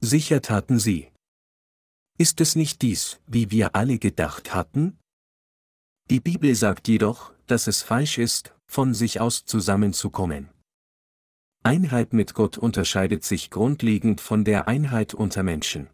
Sicher 0.01 0.41
taten 0.41 0.79
sie. 0.79 1.09
Ist 2.19 2.41
es 2.41 2.57
nicht 2.57 2.83
dies, 2.83 3.21
wie 3.27 3.51
wir 3.51 3.77
alle 3.77 3.99
gedacht 3.99 4.55
hatten? 4.55 4.99
Die 6.11 6.21
Bibel 6.21 6.55
sagt 6.55 6.89
jedoch, 6.89 7.33
dass 7.47 7.67
es 7.67 7.83
falsch 7.83 8.19
ist, 8.19 8.55
von 8.67 8.95
sich 8.95 9.21
aus 9.21 9.45
zusammenzukommen. 9.45 10.49
Einheit 11.63 12.15
mit 12.15 12.35
Gott 12.35 12.57
unterscheidet 12.57 13.23
sich 13.23 13.51
grundlegend 13.51 14.21
von 14.21 14.45
der 14.45 14.67
Einheit 14.67 15.13
unter 15.13 15.43
Menschen. 15.43 15.89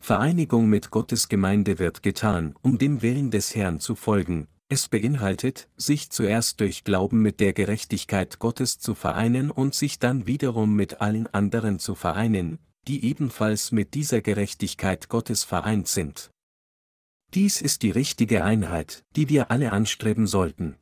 Vereinigung 0.00 0.68
mit 0.68 0.90
Gottes 0.90 1.28
Gemeinde 1.28 1.78
wird 1.78 2.02
getan, 2.02 2.54
um 2.62 2.78
dem 2.78 3.02
Willen 3.02 3.30
des 3.30 3.54
Herrn 3.54 3.80
zu 3.80 3.94
folgen, 3.94 4.48
es 4.68 4.88
beinhaltet, 4.88 5.68
sich 5.76 6.10
zuerst 6.10 6.60
durch 6.60 6.84
Glauben 6.84 7.20
mit 7.20 7.40
der 7.40 7.52
Gerechtigkeit 7.52 8.38
Gottes 8.38 8.78
zu 8.78 8.94
vereinen 8.94 9.50
und 9.50 9.74
sich 9.74 9.98
dann 9.98 10.26
wiederum 10.26 10.74
mit 10.74 11.00
allen 11.00 11.26
anderen 11.26 11.78
zu 11.78 11.94
vereinen, 11.94 12.58
die 12.88 13.04
ebenfalls 13.04 13.70
mit 13.70 13.94
dieser 13.94 14.22
Gerechtigkeit 14.22 15.08
Gottes 15.08 15.44
vereint 15.44 15.88
sind. 15.88 16.30
Dies 17.34 17.60
ist 17.60 17.82
die 17.82 17.90
richtige 17.90 18.44
Einheit, 18.44 19.04
die 19.14 19.28
wir 19.28 19.50
alle 19.50 19.72
anstreben 19.72 20.26
sollten. 20.26 20.76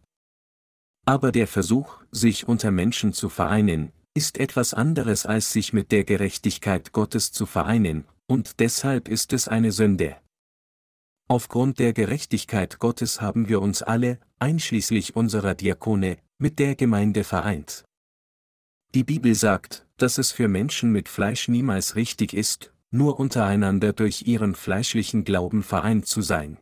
Aber 1.06 1.32
der 1.32 1.46
Versuch, 1.46 2.02
sich 2.10 2.46
unter 2.48 2.70
Menschen 2.70 3.12
zu 3.12 3.28
vereinen, 3.28 3.92
ist 4.14 4.38
etwas 4.38 4.74
anderes 4.74 5.26
als 5.26 5.52
sich 5.52 5.72
mit 5.72 5.92
der 5.92 6.04
Gerechtigkeit 6.04 6.92
Gottes 6.92 7.32
zu 7.32 7.46
vereinen, 7.46 8.04
und 8.26 8.60
deshalb 8.60 9.08
ist 9.08 9.32
es 9.32 9.48
eine 9.48 9.72
Sünde. 9.72 10.16
Aufgrund 11.28 11.78
der 11.78 11.92
Gerechtigkeit 11.92 12.80
Gottes 12.80 13.20
haben 13.20 13.48
wir 13.48 13.62
uns 13.62 13.82
alle, 13.82 14.18
einschließlich 14.40 15.14
unserer 15.14 15.54
Diakone, 15.54 16.18
mit 16.38 16.58
der 16.58 16.74
Gemeinde 16.74 17.22
vereint. 17.22 17.84
Die 18.94 19.04
Bibel 19.04 19.36
sagt, 19.36 19.86
dass 19.96 20.18
es 20.18 20.32
für 20.32 20.48
Menschen 20.48 20.90
mit 20.90 21.08
Fleisch 21.08 21.46
niemals 21.46 21.94
richtig 21.94 22.34
ist, 22.34 22.72
nur 22.90 23.20
untereinander 23.20 23.92
durch 23.92 24.26
ihren 24.26 24.56
fleischlichen 24.56 25.22
Glauben 25.22 25.62
vereint 25.62 26.06
zu 26.06 26.22
sein. 26.22 26.58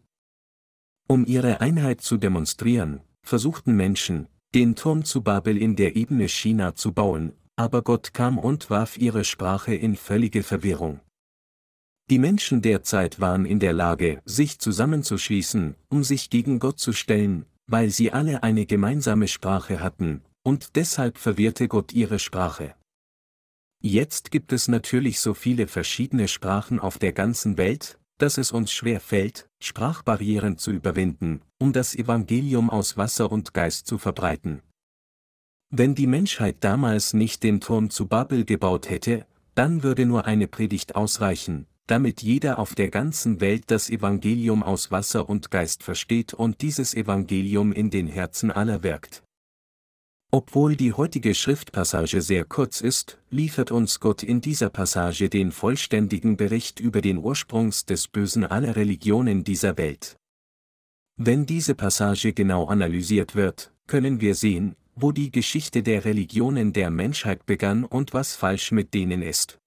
Um 1.06 1.24
ihre 1.24 1.62
Einheit 1.62 2.02
zu 2.02 2.18
demonstrieren, 2.18 3.00
versuchten 3.28 3.76
Menschen, 3.76 4.26
den 4.54 4.74
Turm 4.74 5.04
zu 5.04 5.22
Babel 5.22 5.58
in 5.58 5.76
der 5.76 5.96
Ebene 5.96 6.28
China 6.28 6.74
zu 6.74 6.92
bauen, 6.92 7.34
aber 7.56 7.82
Gott 7.82 8.14
kam 8.14 8.38
und 8.38 8.70
warf 8.70 8.96
ihre 8.96 9.22
Sprache 9.22 9.74
in 9.74 9.96
völlige 9.96 10.42
Verwirrung. 10.42 11.00
Die 12.10 12.18
Menschen 12.18 12.62
der 12.62 12.82
Zeit 12.82 13.20
waren 13.20 13.44
in 13.44 13.60
der 13.60 13.74
Lage, 13.74 14.22
sich 14.24 14.58
zusammenzuschließen, 14.58 15.74
um 15.90 16.02
sich 16.04 16.30
gegen 16.30 16.58
Gott 16.58 16.78
zu 16.78 16.94
stellen, 16.94 17.44
weil 17.66 17.90
sie 17.90 18.12
alle 18.12 18.42
eine 18.42 18.64
gemeinsame 18.64 19.28
Sprache 19.28 19.80
hatten, 19.80 20.22
und 20.42 20.76
deshalb 20.76 21.18
verwirrte 21.18 21.68
Gott 21.68 21.92
ihre 21.92 22.18
Sprache. 22.18 22.74
Jetzt 23.82 24.30
gibt 24.30 24.54
es 24.54 24.68
natürlich 24.68 25.20
so 25.20 25.34
viele 25.34 25.66
verschiedene 25.66 26.28
Sprachen 26.28 26.80
auf 26.80 26.98
der 26.98 27.12
ganzen 27.12 27.58
Welt, 27.58 27.97
dass 28.18 28.38
es 28.38 28.52
uns 28.52 28.72
schwer 28.72 29.00
fällt, 29.00 29.48
Sprachbarrieren 29.60 30.58
zu 30.58 30.70
überwinden, 30.70 31.40
um 31.58 31.72
das 31.72 31.94
Evangelium 31.94 32.70
aus 32.70 32.96
Wasser 32.96 33.32
und 33.32 33.54
Geist 33.54 33.86
zu 33.86 33.98
verbreiten. 33.98 34.62
Wenn 35.70 35.94
die 35.94 36.06
Menschheit 36.06 36.56
damals 36.60 37.14
nicht 37.14 37.42
den 37.42 37.60
Turm 37.60 37.90
zu 37.90 38.06
Babel 38.06 38.44
gebaut 38.44 38.88
hätte, 38.88 39.26
dann 39.54 39.82
würde 39.82 40.06
nur 40.06 40.24
eine 40.24 40.46
Predigt 40.46 40.94
ausreichen, 40.94 41.66
damit 41.86 42.22
jeder 42.22 42.58
auf 42.58 42.74
der 42.74 42.90
ganzen 42.90 43.40
Welt 43.40 43.64
das 43.70 43.90
Evangelium 43.90 44.62
aus 44.62 44.90
Wasser 44.90 45.28
und 45.28 45.50
Geist 45.50 45.82
versteht 45.82 46.34
und 46.34 46.62
dieses 46.62 46.94
Evangelium 46.94 47.72
in 47.72 47.90
den 47.90 48.06
Herzen 48.06 48.50
aller 48.50 48.82
wirkt. 48.82 49.22
Obwohl 50.30 50.76
die 50.76 50.92
heutige 50.92 51.34
Schriftpassage 51.34 52.20
sehr 52.20 52.44
kurz 52.44 52.82
ist, 52.82 53.18
liefert 53.30 53.70
uns 53.70 53.98
Gott 53.98 54.22
in 54.22 54.42
dieser 54.42 54.68
Passage 54.68 55.30
den 55.30 55.52
vollständigen 55.52 56.36
Bericht 56.36 56.80
über 56.80 57.00
den 57.00 57.16
Ursprungs 57.16 57.86
des 57.86 58.08
Bösen 58.08 58.44
aller 58.44 58.76
Religionen 58.76 59.42
dieser 59.42 59.78
Welt. 59.78 60.18
Wenn 61.16 61.46
diese 61.46 61.74
Passage 61.74 62.34
genau 62.34 62.66
analysiert 62.66 63.34
wird, 63.34 63.72
können 63.86 64.20
wir 64.20 64.34
sehen, 64.34 64.76
wo 64.94 65.12
die 65.12 65.30
Geschichte 65.30 65.82
der 65.82 66.04
Religionen 66.04 66.74
der 66.74 66.90
Menschheit 66.90 67.46
begann 67.46 67.84
und 67.84 68.12
was 68.12 68.36
falsch 68.36 68.70
mit 68.70 68.92
denen 68.92 69.22
ist. 69.22 69.58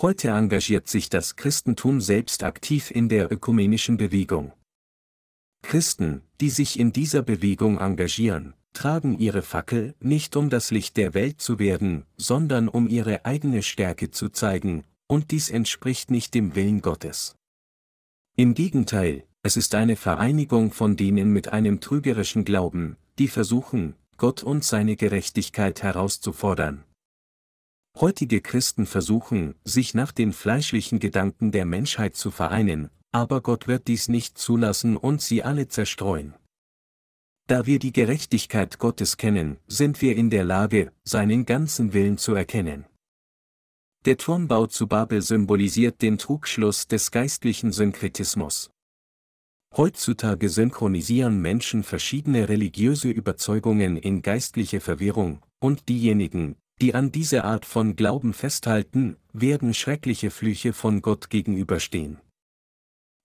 Heute 0.00 0.28
engagiert 0.28 0.86
sich 0.86 1.10
das 1.10 1.34
Christentum 1.34 2.00
selbst 2.00 2.44
aktiv 2.44 2.92
in 2.92 3.08
der 3.08 3.32
ökumenischen 3.32 3.96
Bewegung. 3.96 4.52
Christen, 5.62 6.22
die 6.40 6.50
sich 6.50 6.78
in 6.78 6.92
dieser 6.92 7.22
Bewegung 7.22 7.78
engagieren, 7.80 8.54
tragen 8.76 9.18
ihre 9.18 9.40
Fackel 9.40 9.94
nicht 10.00 10.36
um 10.36 10.50
das 10.50 10.70
Licht 10.70 10.98
der 10.98 11.14
Welt 11.14 11.40
zu 11.40 11.58
werden, 11.58 12.04
sondern 12.18 12.68
um 12.68 12.88
ihre 12.88 13.24
eigene 13.24 13.62
Stärke 13.62 14.10
zu 14.10 14.28
zeigen, 14.28 14.84
und 15.06 15.30
dies 15.30 15.48
entspricht 15.48 16.10
nicht 16.10 16.34
dem 16.34 16.54
Willen 16.54 16.82
Gottes. 16.82 17.36
Im 18.36 18.52
Gegenteil, 18.52 19.24
es 19.42 19.56
ist 19.56 19.74
eine 19.74 19.96
Vereinigung 19.96 20.72
von 20.72 20.94
denen 20.94 21.32
mit 21.32 21.48
einem 21.48 21.80
trügerischen 21.80 22.44
Glauben, 22.44 22.96
die 23.18 23.28
versuchen, 23.28 23.94
Gott 24.18 24.42
und 24.42 24.62
seine 24.62 24.96
Gerechtigkeit 24.96 25.82
herauszufordern. 25.82 26.84
Heutige 27.98 28.42
Christen 28.42 28.84
versuchen, 28.84 29.54
sich 29.64 29.94
nach 29.94 30.12
den 30.12 30.34
fleischlichen 30.34 30.98
Gedanken 30.98 31.50
der 31.50 31.64
Menschheit 31.64 32.14
zu 32.14 32.30
vereinen, 32.30 32.90
aber 33.10 33.40
Gott 33.40 33.68
wird 33.68 33.88
dies 33.88 34.08
nicht 34.08 34.36
zulassen 34.36 34.98
und 34.98 35.22
sie 35.22 35.42
alle 35.42 35.68
zerstreuen. 35.68 36.34
Da 37.48 37.64
wir 37.64 37.78
die 37.78 37.92
Gerechtigkeit 37.92 38.80
Gottes 38.80 39.16
kennen, 39.16 39.58
sind 39.68 40.02
wir 40.02 40.16
in 40.16 40.30
der 40.30 40.44
Lage, 40.44 40.92
seinen 41.04 41.46
ganzen 41.46 41.92
Willen 41.92 42.18
zu 42.18 42.34
erkennen. 42.34 42.86
Der 44.04 44.16
Turmbau 44.16 44.66
zu 44.66 44.88
Babel 44.88 45.22
symbolisiert 45.22 46.02
den 46.02 46.18
Trugschluss 46.18 46.88
des 46.88 47.12
geistlichen 47.12 47.70
Synkretismus. 47.70 48.70
Heutzutage 49.76 50.48
synchronisieren 50.48 51.40
Menschen 51.40 51.84
verschiedene 51.84 52.48
religiöse 52.48 53.10
Überzeugungen 53.10 53.96
in 53.96 54.22
geistliche 54.22 54.80
Verwirrung, 54.80 55.40
und 55.60 55.88
diejenigen, 55.88 56.56
die 56.80 56.94
an 56.94 57.12
diese 57.12 57.44
Art 57.44 57.64
von 57.64 57.94
Glauben 57.94 58.32
festhalten, 58.32 59.18
werden 59.32 59.72
schreckliche 59.72 60.30
Flüche 60.30 60.72
von 60.72 61.00
Gott 61.00 61.30
gegenüberstehen. 61.30 62.18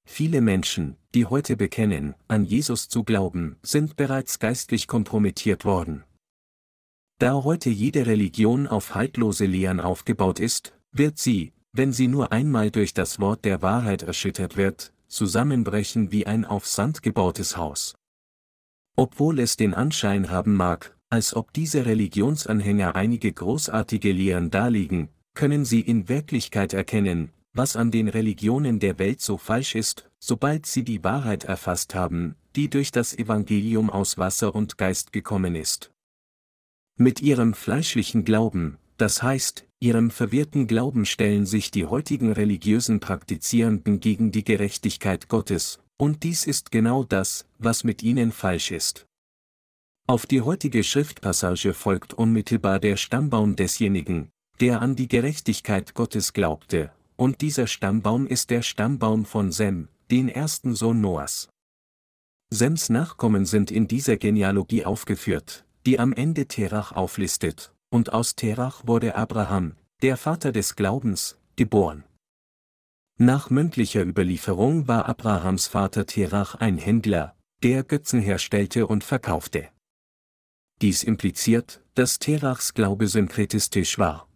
Viele 0.06 0.42
Menschen, 0.42 0.98
die 1.14 1.26
heute 1.26 1.56
bekennen, 1.56 2.16
an 2.28 2.46
Jesus 2.46 2.90
zu 2.90 3.04
glauben, 3.04 3.58
sind 3.64 3.96
bereits 3.96 4.40
geistlich 4.40 4.88
kompromittiert 4.88 5.66
worden. 5.66 6.04
Da 7.20 7.44
heute 7.44 7.70
jede 7.70 8.08
Religion 8.08 8.68
auf 8.68 8.96
haltlose 8.96 9.46
Lehren 9.46 9.80
aufgebaut 9.80 10.40
ist, 10.40 10.74
wird 10.92 11.20
sie, 11.20 11.54
wenn 11.72 11.94
sie 11.94 12.08
nur 12.08 12.32
einmal 12.32 12.72
durch 12.72 12.94
das 12.94 13.20
Wort 13.20 13.46
der 13.46 13.62
Wahrheit 13.62 14.04
erschüttert 14.04 14.58
wird, 14.58 14.94
zusammenbrechen 15.08 16.12
wie 16.12 16.26
ein 16.26 16.46
auf 16.46 16.66
Sand 16.66 17.04
gebautes 17.04 17.58
Haus. 17.58 17.96
Obwohl 18.96 19.40
es 19.40 19.56
den 19.56 19.74
Anschein 19.74 20.30
haben 20.30 20.56
mag, 20.56 20.98
als 21.10 21.36
ob 21.36 21.54
diese 21.54 21.86
Religionsanhänger 21.86 22.96
einige 22.96 23.32
großartige 23.32 24.12
Lehren 24.12 24.50
darlegen, 24.50 25.10
können 25.34 25.66
sie 25.66 25.82
in 25.82 26.10
Wirklichkeit 26.10 26.74
erkennen, 26.74 27.32
was 27.54 27.76
an 27.76 27.92
den 27.92 28.08
Religionen 28.08 28.80
der 28.80 29.00
Welt 29.00 29.22
so 29.22 29.38
falsch 29.38 29.76
ist, 29.76 30.10
sobald 30.20 30.66
sie 30.66 30.84
die 30.84 31.04
Wahrheit 31.04 31.44
erfasst 31.44 31.96
haben, 31.96 32.36
die 32.56 32.70
durch 32.70 32.92
das 32.92 33.18
Evangelium 33.18 33.90
aus 33.90 34.18
Wasser 34.18 34.56
und 34.56 34.78
Geist 34.78 35.14
gekommen 35.14 35.56
ist. 35.56 35.92
Mit 36.98 37.22
ihrem 37.22 37.54
fleischlichen 37.54 38.26
Glauben, 38.26 38.78
das 38.98 39.24
heißt, 39.24 39.66
ihrem 39.80 40.12
verwirrten 40.12 40.68
Glauben 40.68 41.06
stellen 41.06 41.46
sich 41.46 41.72
die 41.72 41.86
heutigen 41.86 42.32
religiösen 42.32 43.00
Praktizierenden 43.00 44.00
gegen 44.00 44.32
die 44.32 44.44
Gerechtigkeit 44.44 45.28
Gottes, 45.28 45.80
und 45.98 46.24
dies 46.24 46.46
ist 46.46 46.72
genau 46.72 47.04
das, 47.04 47.46
was 47.58 47.84
mit 47.84 48.04
ihnen 48.04 48.32
falsch 48.32 48.72
ist. 48.72 49.08
Auf 50.08 50.26
die 50.26 50.42
heutige 50.42 50.84
Schriftpassage 50.84 51.74
folgt 51.74 52.14
unmittelbar 52.14 52.80
der 52.80 52.98
Stammbaum 52.98 53.56
desjenigen, 53.56 54.30
der 54.60 54.82
an 54.82 54.96
die 54.96 55.08
Gerechtigkeit 55.08 55.94
Gottes 55.94 56.34
glaubte, 56.34 56.92
und 57.22 57.42
dieser 57.42 57.68
Stammbaum 57.68 58.26
ist 58.26 58.50
der 58.50 58.64
Stammbaum 58.64 59.26
von 59.26 59.52
Sem, 59.52 59.90
den 60.10 60.28
ersten 60.28 60.74
Sohn 60.74 61.02
Noahs. 61.02 61.50
Sems 62.50 62.90
Nachkommen 62.90 63.46
sind 63.46 63.70
in 63.70 63.88
dieser 63.88 64.18
Genealogie 64.18 64.86
aufgeführt, 64.86 65.64
die 65.86 66.00
am 66.00 66.14
Ende 66.14 66.48
Terach 66.48 66.94
auflistet, 66.94 67.76
und 67.92 68.12
aus 68.12 68.36
Terach 68.36 68.88
wurde 68.88 69.14
Abraham, 69.14 69.76
der 70.02 70.18
Vater 70.18 70.52
des 70.52 70.76
Glaubens, 70.76 71.38
geboren. 71.58 72.06
Nach 73.20 73.52
mündlicher 73.52 74.04
Überlieferung 74.04 74.88
war 74.88 75.06
Abrahams 75.08 75.68
Vater 75.68 76.08
Terach 76.08 76.56
ein 76.56 76.80
Händler, 76.80 77.36
der 77.62 77.84
Götzen 77.84 78.20
herstellte 78.20 78.88
und 78.88 79.04
verkaufte. 79.04 79.70
Dies 80.82 81.04
impliziert, 81.04 81.84
dass 81.94 82.18
Terachs 82.18 82.74
Glaube 82.74 83.06
synkretistisch 83.08 84.00
war. 84.00 84.28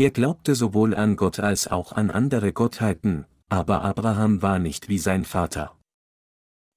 Er 0.00 0.10
glaubte 0.12 0.54
sowohl 0.54 0.94
an 0.94 1.14
Gott 1.14 1.40
als 1.40 1.68
auch 1.68 1.92
an 1.92 2.10
andere 2.10 2.54
Gottheiten, 2.54 3.26
aber 3.50 3.82
Abraham 3.82 4.40
war 4.40 4.58
nicht 4.58 4.88
wie 4.88 4.96
sein 4.96 5.26
Vater. 5.26 5.76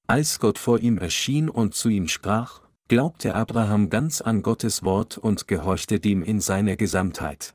Als 0.08 0.40
Gott 0.42 0.60
vor 0.60 0.80
ihm 0.80 0.98
erschien 0.98 1.48
und 1.48 1.74
zu 1.74 1.88
ihm 1.88 2.10
sprach, 2.10 2.64
glaubte 2.90 3.34
Abraham 3.34 3.90
ganz 3.90 4.20
an 4.20 4.42
Gottes 4.42 4.84
Wort 4.84 5.18
und 5.18 5.48
gehorchte 5.48 6.02
dem 6.02 6.22
in 6.22 6.42
seiner 6.42 6.76
Gesamtheit. 6.76 7.54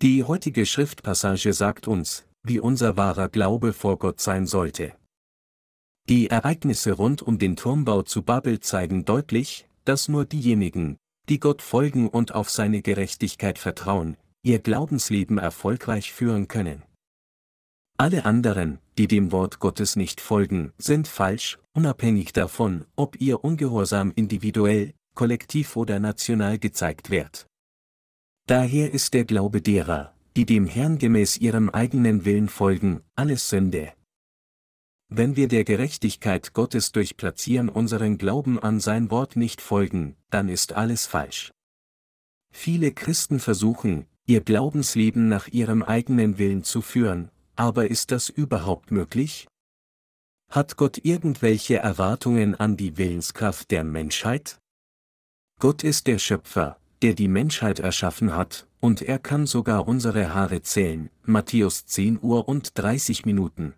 Die 0.00 0.22
heutige 0.22 0.64
Schriftpassage 0.64 1.52
sagt 1.54 1.88
uns, 1.88 2.24
wie 2.44 2.60
unser 2.60 2.96
wahrer 2.96 3.28
Glaube 3.28 3.72
vor 3.72 3.98
Gott 3.98 4.20
sein 4.20 4.46
sollte. 4.46 4.94
Die 6.08 6.30
Ereignisse 6.30 6.92
rund 6.92 7.20
um 7.20 7.36
den 7.40 7.56
Turmbau 7.56 8.02
zu 8.02 8.22
Babel 8.22 8.60
zeigen 8.60 9.04
deutlich, 9.04 9.68
dass 9.84 10.06
nur 10.06 10.24
diejenigen, 10.24 10.98
die 11.28 11.40
Gott 11.40 11.62
folgen 11.62 12.08
und 12.08 12.32
auf 12.32 12.48
seine 12.48 12.80
Gerechtigkeit 12.80 13.58
vertrauen, 13.58 14.16
ihr 14.42 14.58
Glaubensleben 14.58 15.38
erfolgreich 15.38 16.12
führen 16.12 16.48
können. 16.48 16.82
Alle 17.98 18.24
anderen, 18.24 18.78
die 18.98 19.06
dem 19.06 19.30
Wort 19.32 19.60
Gottes 19.60 19.96
nicht 19.96 20.20
folgen, 20.20 20.72
sind 20.78 21.06
falsch, 21.06 21.58
unabhängig 21.72 22.32
davon, 22.32 22.84
ob 22.96 23.20
ihr 23.20 23.44
Ungehorsam 23.44 24.12
individuell, 24.14 24.94
kollektiv 25.14 25.76
oder 25.76 26.00
national 26.00 26.58
gezeigt 26.58 27.10
wird. 27.10 27.46
Daher 28.46 28.92
ist 28.92 29.14
der 29.14 29.24
Glaube 29.24 29.62
derer, 29.62 30.14
die 30.36 30.46
dem 30.46 30.66
Herrn 30.66 30.98
gemäß 30.98 31.36
ihrem 31.36 31.70
eigenen 31.70 32.24
Willen 32.24 32.48
folgen, 32.48 33.02
alles 33.14 33.48
Sünde. 33.48 33.92
Wenn 35.08 35.36
wir 35.36 35.46
der 35.46 35.64
Gerechtigkeit 35.64 36.54
Gottes 36.54 36.90
durch 36.90 37.16
Platzieren 37.18 37.68
unseren 37.68 38.16
Glauben 38.16 38.58
an 38.58 38.80
sein 38.80 39.10
Wort 39.10 39.36
nicht 39.36 39.60
folgen, 39.60 40.16
dann 40.30 40.48
ist 40.48 40.72
alles 40.72 41.06
falsch. 41.06 41.52
Viele 42.50 42.92
Christen 42.92 43.38
versuchen, 43.38 44.06
ihr 44.26 44.40
Glaubensleben 44.40 45.28
nach 45.28 45.48
ihrem 45.48 45.82
eigenen 45.82 46.38
Willen 46.38 46.64
zu 46.64 46.80
führen, 46.80 47.30
aber 47.56 47.90
ist 47.90 48.10
das 48.10 48.28
überhaupt 48.28 48.90
möglich? 48.90 49.48
Hat 50.50 50.76
Gott 50.76 50.98
irgendwelche 51.02 51.78
Erwartungen 51.78 52.54
an 52.54 52.76
die 52.76 52.98
Willenskraft 52.98 53.70
der 53.70 53.84
Menschheit? 53.84 54.58
Gott 55.58 55.82
ist 55.82 56.06
der 56.06 56.18
Schöpfer, 56.18 56.76
der 57.00 57.14
die 57.14 57.28
Menschheit 57.28 57.80
erschaffen 57.80 58.34
hat, 58.34 58.66
und 58.80 59.00
er 59.00 59.18
kann 59.18 59.46
sogar 59.46 59.88
unsere 59.88 60.34
Haare 60.34 60.60
zählen, 60.62 61.08
Matthäus 61.24 61.86
10 61.86 62.18
Uhr 62.20 62.48
und 62.48 62.76
30 62.78 63.24
Minuten. 63.24 63.74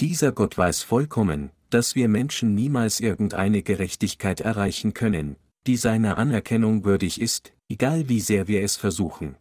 Dieser 0.00 0.32
Gott 0.32 0.58
weiß 0.58 0.82
vollkommen, 0.82 1.50
dass 1.70 1.94
wir 1.94 2.08
Menschen 2.08 2.54
niemals 2.54 3.00
irgendeine 3.00 3.62
Gerechtigkeit 3.62 4.40
erreichen 4.40 4.92
können, 4.92 5.36
die 5.66 5.76
seiner 5.76 6.18
Anerkennung 6.18 6.84
würdig 6.84 7.20
ist, 7.20 7.53
egal 7.74 8.08
wie 8.08 8.20
sehr 8.20 8.46
wir 8.46 8.62
es 8.62 8.76
versuchen. 8.76 9.34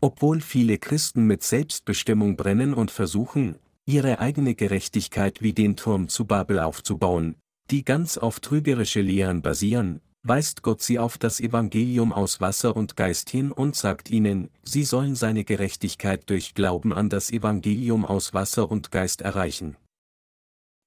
Obwohl 0.00 0.40
viele 0.40 0.78
Christen 0.78 1.26
mit 1.26 1.42
Selbstbestimmung 1.42 2.36
brennen 2.36 2.72
und 2.72 2.90
versuchen, 2.90 3.56
ihre 3.84 4.18
eigene 4.18 4.54
Gerechtigkeit 4.54 5.42
wie 5.42 5.52
den 5.52 5.76
Turm 5.76 6.08
zu 6.08 6.24
Babel 6.24 6.58
aufzubauen, 6.58 7.34
die 7.70 7.84
ganz 7.84 8.16
auf 8.16 8.40
trügerische 8.40 9.02
Lehren 9.02 9.42
basieren, 9.42 10.00
weist 10.22 10.62
Gott 10.62 10.80
sie 10.80 10.98
auf 10.98 11.18
das 11.18 11.38
Evangelium 11.38 12.14
aus 12.14 12.40
Wasser 12.40 12.74
und 12.74 12.96
Geist 12.96 13.28
hin 13.28 13.52
und 13.52 13.76
sagt 13.76 14.08
ihnen, 14.10 14.48
sie 14.62 14.84
sollen 14.84 15.14
seine 15.14 15.44
Gerechtigkeit 15.44 16.30
durch 16.30 16.54
Glauben 16.54 16.94
an 16.94 17.10
das 17.10 17.30
Evangelium 17.30 18.06
aus 18.06 18.32
Wasser 18.32 18.70
und 18.70 18.90
Geist 18.90 19.20
erreichen. 19.20 19.76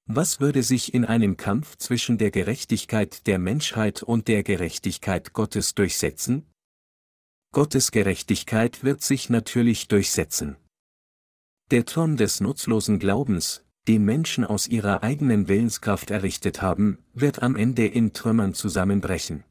Was 0.06 0.40
würde 0.40 0.62
sich 0.62 0.94
in 0.94 1.04
einem 1.04 1.36
Kampf 1.36 1.76
zwischen 1.76 2.18
der 2.18 2.30
Gerechtigkeit 2.30 3.26
der 3.26 3.38
Menschheit 3.38 4.02
und 4.02 4.26
der 4.26 4.42
Gerechtigkeit 4.42 5.32
Gottes 5.32 5.74
durchsetzen? 5.74 6.46
Gottes 7.52 7.92
Gerechtigkeit 7.92 8.82
wird 8.82 9.02
sich 9.02 9.30
natürlich 9.30 9.86
durchsetzen. 9.86 10.56
Der 11.70 11.84
Turm 11.84 12.16
des 12.16 12.40
nutzlosen 12.40 12.98
Glaubens, 12.98 13.64
den 13.86 14.04
Menschen 14.04 14.44
aus 14.44 14.66
ihrer 14.66 15.02
eigenen 15.02 15.48
Willenskraft 15.48 16.10
errichtet 16.10 16.62
haben, 16.62 16.98
wird 17.14 17.42
am 17.42 17.56
Ende 17.56 17.86
in 17.86 18.12
Trümmern 18.12 18.54
zusammenbrechen. 18.54 19.44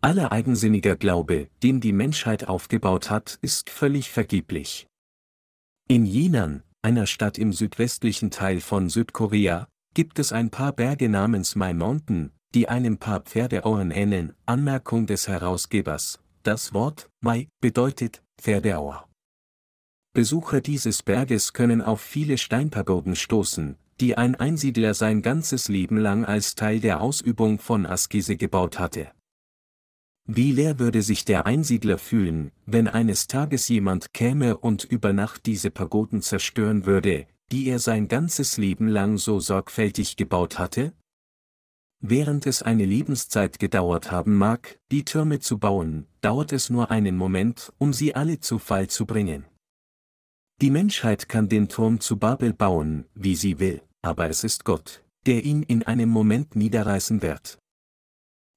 Aller 0.00 0.32
eigensinniger 0.32 0.96
Glaube, 0.96 1.50
den 1.62 1.80
die 1.80 1.92
Menschheit 1.92 2.48
aufgebaut 2.48 3.10
hat, 3.10 3.38
ist 3.42 3.68
völlig 3.68 4.10
vergeblich. 4.10 4.86
In 5.88 6.06
Jinan, 6.06 6.62
einer 6.82 7.06
Stadt 7.06 7.38
im 7.38 7.52
südwestlichen 7.52 8.30
Teil 8.30 8.60
von 8.60 8.88
Südkorea, 8.88 9.68
gibt 9.94 10.18
es 10.18 10.32
ein 10.32 10.50
paar 10.50 10.72
Berge 10.72 11.08
namens 11.08 11.56
My 11.56 11.74
Mountain, 11.74 12.32
die 12.54 12.68
einem 12.68 12.98
paar 12.98 13.20
Pferdeohren 13.20 13.90
ähneln. 13.90 14.34
Anmerkung 14.46 15.06
des 15.06 15.28
Herausgebers. 15.28 16.20
Das 16.42 16.72
Wort 16.72 17.10
Mai 17.20 17.48
bedeutet 17.60 18.22
Pferdeauer. 18.40 19.06
Besucher 20.12 20.60
dieses 20.60 21.02
Berges 21.02 21.52
können 21.52 21.82
auf 21.82 22.00
viele 22.00 22.38
Steinpagoden 22.38 23.14
stoßen, 23.14 23.76
die 24.00 24.16
ein 24.16 24.34
Einsiedler 24.34 24.94
sein 24.94 25.22
ganzes 25.22 25.68
Leben 25.68 25.98
lang 25.98 26.24
als 26.24 26.54
Teil 26.54 26.80
der 26.80 27.00
Ausübung 27.00 27.58
von 27.58 27.86
Askese 27.86 28.36
gebaut 28.36 28.78
hatte. 28.78 29.12
Wie 30.32 30.52
leer 30.52 30.78
würde 30.78 31.02
sich 31.02 31.24
der 31.24 31.44
Einsiedler 31.44 31.98
fühlen, 31.98 32.52
wenn 32.64 32.86
eines 32.86 33.26
Tages 33.26 33.66
jemand 33.66 34.12
käme 34.12 34.56
und 34.56 34.84
über 34.84 35.12
Nacht 35.12 35.44
diese 35.44 35.72
Pagoden 35.72 36.22
zerstören 36.22 36.86
würde, 36.86 37.26
die 37.50 37.66
er 37.66 37.80
sein 37.80 38.06
ganzes 38.06 38.56
Leben 38.56 38.86
lang 38.86 39.18
so 39.18 39.40
sorgfältig 39.40 40.14
gebaut 40.14 40.56
hatte? 40.56 40.92
Während 41.98 42.46
es 42.46 42.62
eine 42.62 42.84
Lebenszeit 42.84 43.58
gedauert 43.58 44.12
haben 44.12 44.36
mag, 44.36 44.78
die 44.92 45.04
Türme 45.04 45.40
zu 45.40 45.58
bauen, 45.58 46.06
dauert 46.20 46.52
es 46.52 46.70
nur 46.70 46.92
einen 46.92 47.16
Moment, 47.16 47.72
um 47.78 47.92
sie 47.92 48.14
alle 48.14 48.38
zu 48.38 48.60
Fall 48.60 48.86
zu 48.86 49.06
bringen. 49.06 49.46
Die 50.60 50.70
Menschheit 50.70 51.28
kann 51.28 51.48
den 51.48 51.68
Turm 51.68 51.98
zu 51.98 52.18
Babel 52.18 52.52
bauen, 52.52 53.04
wie 53.16 53.34
sie 53.34 53.58
will, 53.58 53.82
aber 54.00 54.30
es 54.30 54.44
ist 54.44 54.64
Gott, 54.64 55.02
der 55.26 55.44
ihn 55.44 55.64
in 55.64 55.82
einem 55.82 56.08
Moment 56.08 56.54
niederreißen 56.54 57.20
wird. 57.20 57.59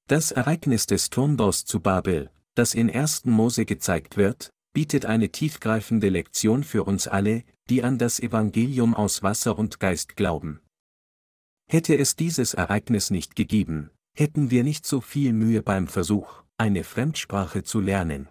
Das 0.08 0.32
Ereignis 0.32 0.86
des 0.86 1.10
Turmbaus 1.10 1.64
zu 1.64 1.80
Babel, 1.80 2.30
das 2.56 2.74
in 2.74 2.90
1. 2.92 3.24
Mose 3.24 3.66
gezeigt 3.66 4.18
wird, 4.18 4.50
bietet 4.74 5.06
eine 5.06 5.30
tiefgreifende 5.30 6.10
Lektion 6.10 6.66
für 6.66 6.84
uns 6.84 7.08
alle, 7.08 7.46
die 7.70 7.84
an 7.84 7.98
das 7.98 8.20
Evangelium 8.20 8.96
aus 8.96 9.24
Wasser 9.24 9.58
und 9.58 9.80
Geist 9.80 10.18
glauben. 10.18 10.60
Hätte 11.70 11.98
es 11.98 12.18
dieses 12.18 12.54
Ereignis 12.54 13.12
nicht 13.12 13.38
gegeben, 13.38 13.92
hätten 14.14 14.52
wir 14.52 14.66
nicht 14.66 14.86
so 14.86 15.00
viel 15.00 15.32
Mühe 15.32 15.64
beim 15.64 15.88
Versuch, 15.88 16.44
eine 16.58 16.84
Fremdsprache 16.84 17.64
zu 17.64 17.80
lernen. 17.80 18.28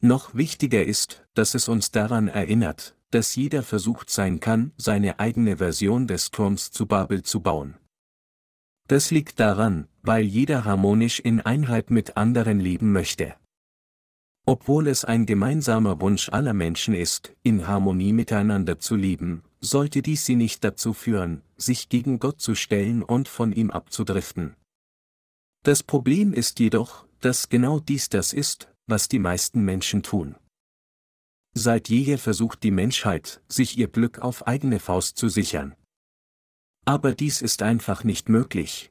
Noch 0.00 0.34
wichtiger 0.34 0.82
ist, 0.82 1.26
dass 1.34 1.54
es 1.54 1.68
uns 1.68 1.90
daran 1.90 2.28
erinnert, 2.28 2.96
dass 3.10 3.36
jeder 3.36 3.62
versucht 3.62 4.08
sein 4.08 4.40
kann, 4.40 4.72
seine 4.78 5.18
eigene 5.18 5.58
Version 5.58 6.06
des 6.06 6.30
Turms 6.30 6.70
zu 6.70 6.86
Babel 6.86 7.22
zu 7.22 7.40
bauen. 7.40 7.76
Das 8.86 9.10
liegt 9.10 9.40
daran, 9.40 9.88
weil 10.02 10.24
jeder 10.24 10.64
harmonisch 10.64 11.20
in 11.20 11.40
Einheit 11.40 11.90
mit 11.90 12.16
anderen 12.16 12.60
leben 12.60 12.92
möchte. 12.92 13.34
Obwohl 14.46 14.88
es 14.88 15.06
ein 15.06 15.24
gemeinsamer 15.24 16.00
Wunsch 16.02 16.28
aller 16.28 16.52
Menschen 16.52 16.92
ist, 16.92 17.32
in 17.42 17.66
Harmonie 17.66 18.12
miteinander 18.12 18.78
zu 18.78 18.94
leben, 18.94 19.42
sollte 19.60 20.02
dies 20.02 20.26
sie 20.26 20.36
nicht 20.36 20.62
dazu 20.64 20.92
führen, 20.92 21.40
sich 21.56 21.88
gegen 21.88 22.18
Gott 22.18 22.42
zu 22.42 22.54
stellen 22.54 23.02
und 23.02 23.26
von 23.28 23.52
ihm 23.52 23.70
abzudriften. 23.70 24.54
Das 25.62 25.82
Problem 25.82 26.34
ist 26.34 26.60
jedoch, 26.60 27.06
dass 27.20 27.48
genau 27.48 27.80
dies 27.80 28.10
das 28.10 28.34
ist, 28.34 28.68
was 28.86 29.08
die 29.08 29.18
meisten 29.18 29.64
Menschen 29.64 30.02
tun. 30.02 30.36
Seit 31.54 31.88
jeher 31.88 32.18
versucht 32.18 32.62
die 32.64 32.70
Menschheit, 32.70 33.40
sich 33.48 33.78
ihr 33.78 33.88
Glück 33.88 34.18
auf 34.18 34.46
eigene 34.46 34.78
Faust 34.78 35.16
zu 35.16 35.30
sichern. 35.30 35.74
Aber 36.84 37.14
dies 37.14 37.40
ist 37.40 37.62
einfach 37.62 38.04
nicht 38.04 38.28
möglich. 38.28 38.90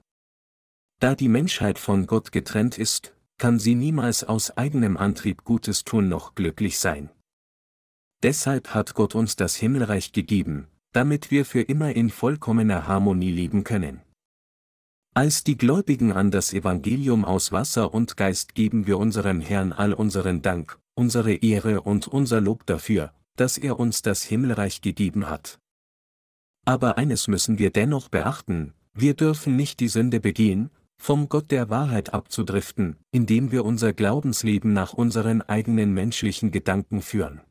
Da 1.00 1.16
die 1.16 1.28
Menschheit 1.28 1.80
von 1.80 2.08
Gott 2.08 2.32
getrennt 2.32 2.78
ist, 2.78 3.14
kann 3.38 3.60
sie 3.60 3.76
niemals 3.76 4.24
aus 4.24 4.52
eigenem 4.58 4.98
Antrieb 4.98 5.44
Gutes 5.44 5.84
tun 5.84 6.08
noch 6.08 6.36
glücklich 6.36 6.80
sein. 6.80 7.10
Deshalb 8.24 8.74
hat 8.74 8.94
Gott 8.94 9.16
uns 9.16 9.36
das 9.36 9.56
Himmelreich 9.56 10.14
gegeben, 10.14 10.68
damit 10.94 11.30
wir 11.30 11.46
für 11.46 11.62
immer 11.62 11.94
in 11.94 12.10
vollkommener 12.10 12.88
Harmonie 12.88 13.32
leben 13.32 13.64
können. 13.64 14.02
Als 15.14 15.44
die 15.44 15.58
Gläubigen 15.58 16.12
an 16.12 16.32
das 16.32 16.54
Evangelium 16.54 17.26
aus 17.26 17.52
Wasser 17.52 17.94
und 17.94 18.18
Geist 18.18 18.56
geben 18.56 18.88
wir 18.88 18.98
unserem 18.98 19.42
Herrn 19.42 19.74
all 19.74 19.94
unseren 19.94 20.42
Dank, 20.42 20.80
unsere 20.96 21.34
Ehre 21.34 21.82
und 21.82 22.08
unser 22.08 22.42
Lob 22.42 22.66
dafür, 22.66 23.14
dass 23.36 23.58
er 23.58 23.80
uns 23.80 24.02
das 24.02 24.24
Himmelreich 24.24 24.82
gegeben 24.82 25.30
hat. 25.30 25.60
Aber 26.66 26.98
eines 26.98 27.28
müssen 27.28 27.60
wir 27.60 27.72
dennoch 27.72 28.10
beachten, 28.10 28.74
wir 28.94 29.16
dürfen 29.16 29.56
nicht 29.56 29.80
die 29.80 29.88
Sünde 29.88 30.20
begehen, 30.20 30.70
vom 30.98 31.28
Gott 31.28 31.52
der 31.52 31.70
Wahrheit 31.70 32.14
abzudriften, 32.14 32.96
indem 33.12 33.52
wir 33.52 33.66
unser 33.66 33.92
Glaubensleben 33.92 34.72
nach 34.72 34.94
unseren 34.94 35.42
eigenen 35.42 35.94
menschlichen 35.94 36.52
Gedanken 36.52 37.02
führen. 37.02 37.42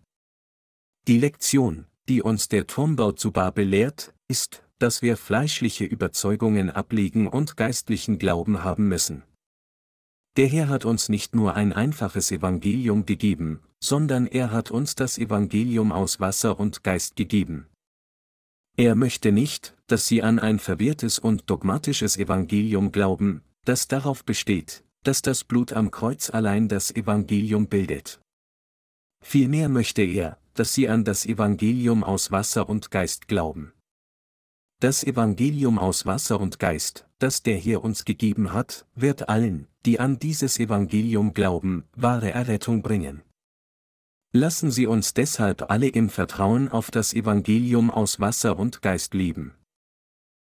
Die 1.09 1.19
Lektion, 1.19 1.87
die 2.09 2.23
uns 2.23 2.49
der 2.49 2.67
Turmbau 2.67 3.13
zu 3.13 3.33
Babel 3.33 3.67
lehrt, 3.67 4.15
ist, 4.29 4.63
dass 4.79 5.03
wir 5.03 5.17
fleischliche 5.17 5.85
Überzeugungen 5.85 6.71
ablegen 6.71 7.29
und 7.29 7.57
geistlichen 7.57 8.19
Glauben 8.19 8.65
haben 8.65 8.89
müssen. 8.89 9.23
Der 10.37 10.47
Herr 10.47 10.69
hat 10.69 10.87
uns 10.87 11.09
nicht 11.11 11.35
nur 11.35 11.55
ein 11.55 11.73
einfaches 11.73 12.31
Evangelium 12.31 13.05
gegeben, 13.05 13.61
sondern 13.81 14.27
er 14.27 14.51
hat 14.51 14.71
uns 14.71 14.95
das 14.95 15.19
Evangelium 15.19 15.93
aus 15.93 16.21
Wasser 16.21 16.59
und 16.59 16.83
Geist 16.83 17.17
gegeben. 17.17 17.67
Er 18.77 18.95
möchte 18.95 19.33
nicht, 19.33 19.77
dass 19.87 20.07
sie 20.07 20.23
an 20.23 20.39
ein 20.39 20.59
verwirrtes 20.59 21.19
und 21.19 21.51
dogmatisches 21.51 22.17
Evangelium 22.17 22.91
glauben, 22.91 23.43
das 23.65 23.87
darauf 23.89 24.25
besteht, 24.25 24.85
dass 25.03 25.21
das 25.21 25.45
Blut 25.45 25.73
am 25.73 25.91
Kreuz 25.91 26.31
allein 26.31 26.69
das 26.69 26.91
Evangelium 26.91 27.69
bildet. 27.69 28.21
Vielmehr 29.23 29.69
möchte 29.69 30.03
er, 30.03 30.39
dass 30.55 30.75
sie 30.75 30.89
an 30.89 31.05
das 31.05 31.27
Evangelium 31.27 32.03
aus 32.03 32.31
Wasser 32.31 32.69
und 32.69 32.91
Geist 32.91 33.29
glauben. 33.29 33.73
Das 34.81 35.05
Evangelium 35.05 35.79
aus 35.79 36.07
Wasser 36.07 36.41
und 36.41 36.59
Geist, 36.59 37.07
das 37.19 37.43
der 37.43 37.57
Herr 37.57 37.85
uns 37.85 38.05
gegeben 38.05 38.53
hat, 38.53 38.87
wird 38.95 39.29
allen, 39.29 39.69
die 39.87 40.01
an 40.01 40.19
dieses 40.19 40.59
Evangelium 40.59 41.35
glauben, 41.35 41.85
wahre 41.95 42.33
Errettung 42.33 42.83
bringen. 42.83 43.23
Lassen 44.35 44.71
Sie 44.71 44.87
uns 44.87 45.13
deshalb 45.13 45.71
alle 45.71 45.89
im 45.89 46.09
Vertrauen 46.09 46.71
auf 46.71 46.91
das 46.91 47.13
Evangelium 47.13 47.91
aus 47.91 48.19
Wasser 48.19 48.59
und 48.59 48.81
Geist 48.81 49.13
leben. 49.13 49.53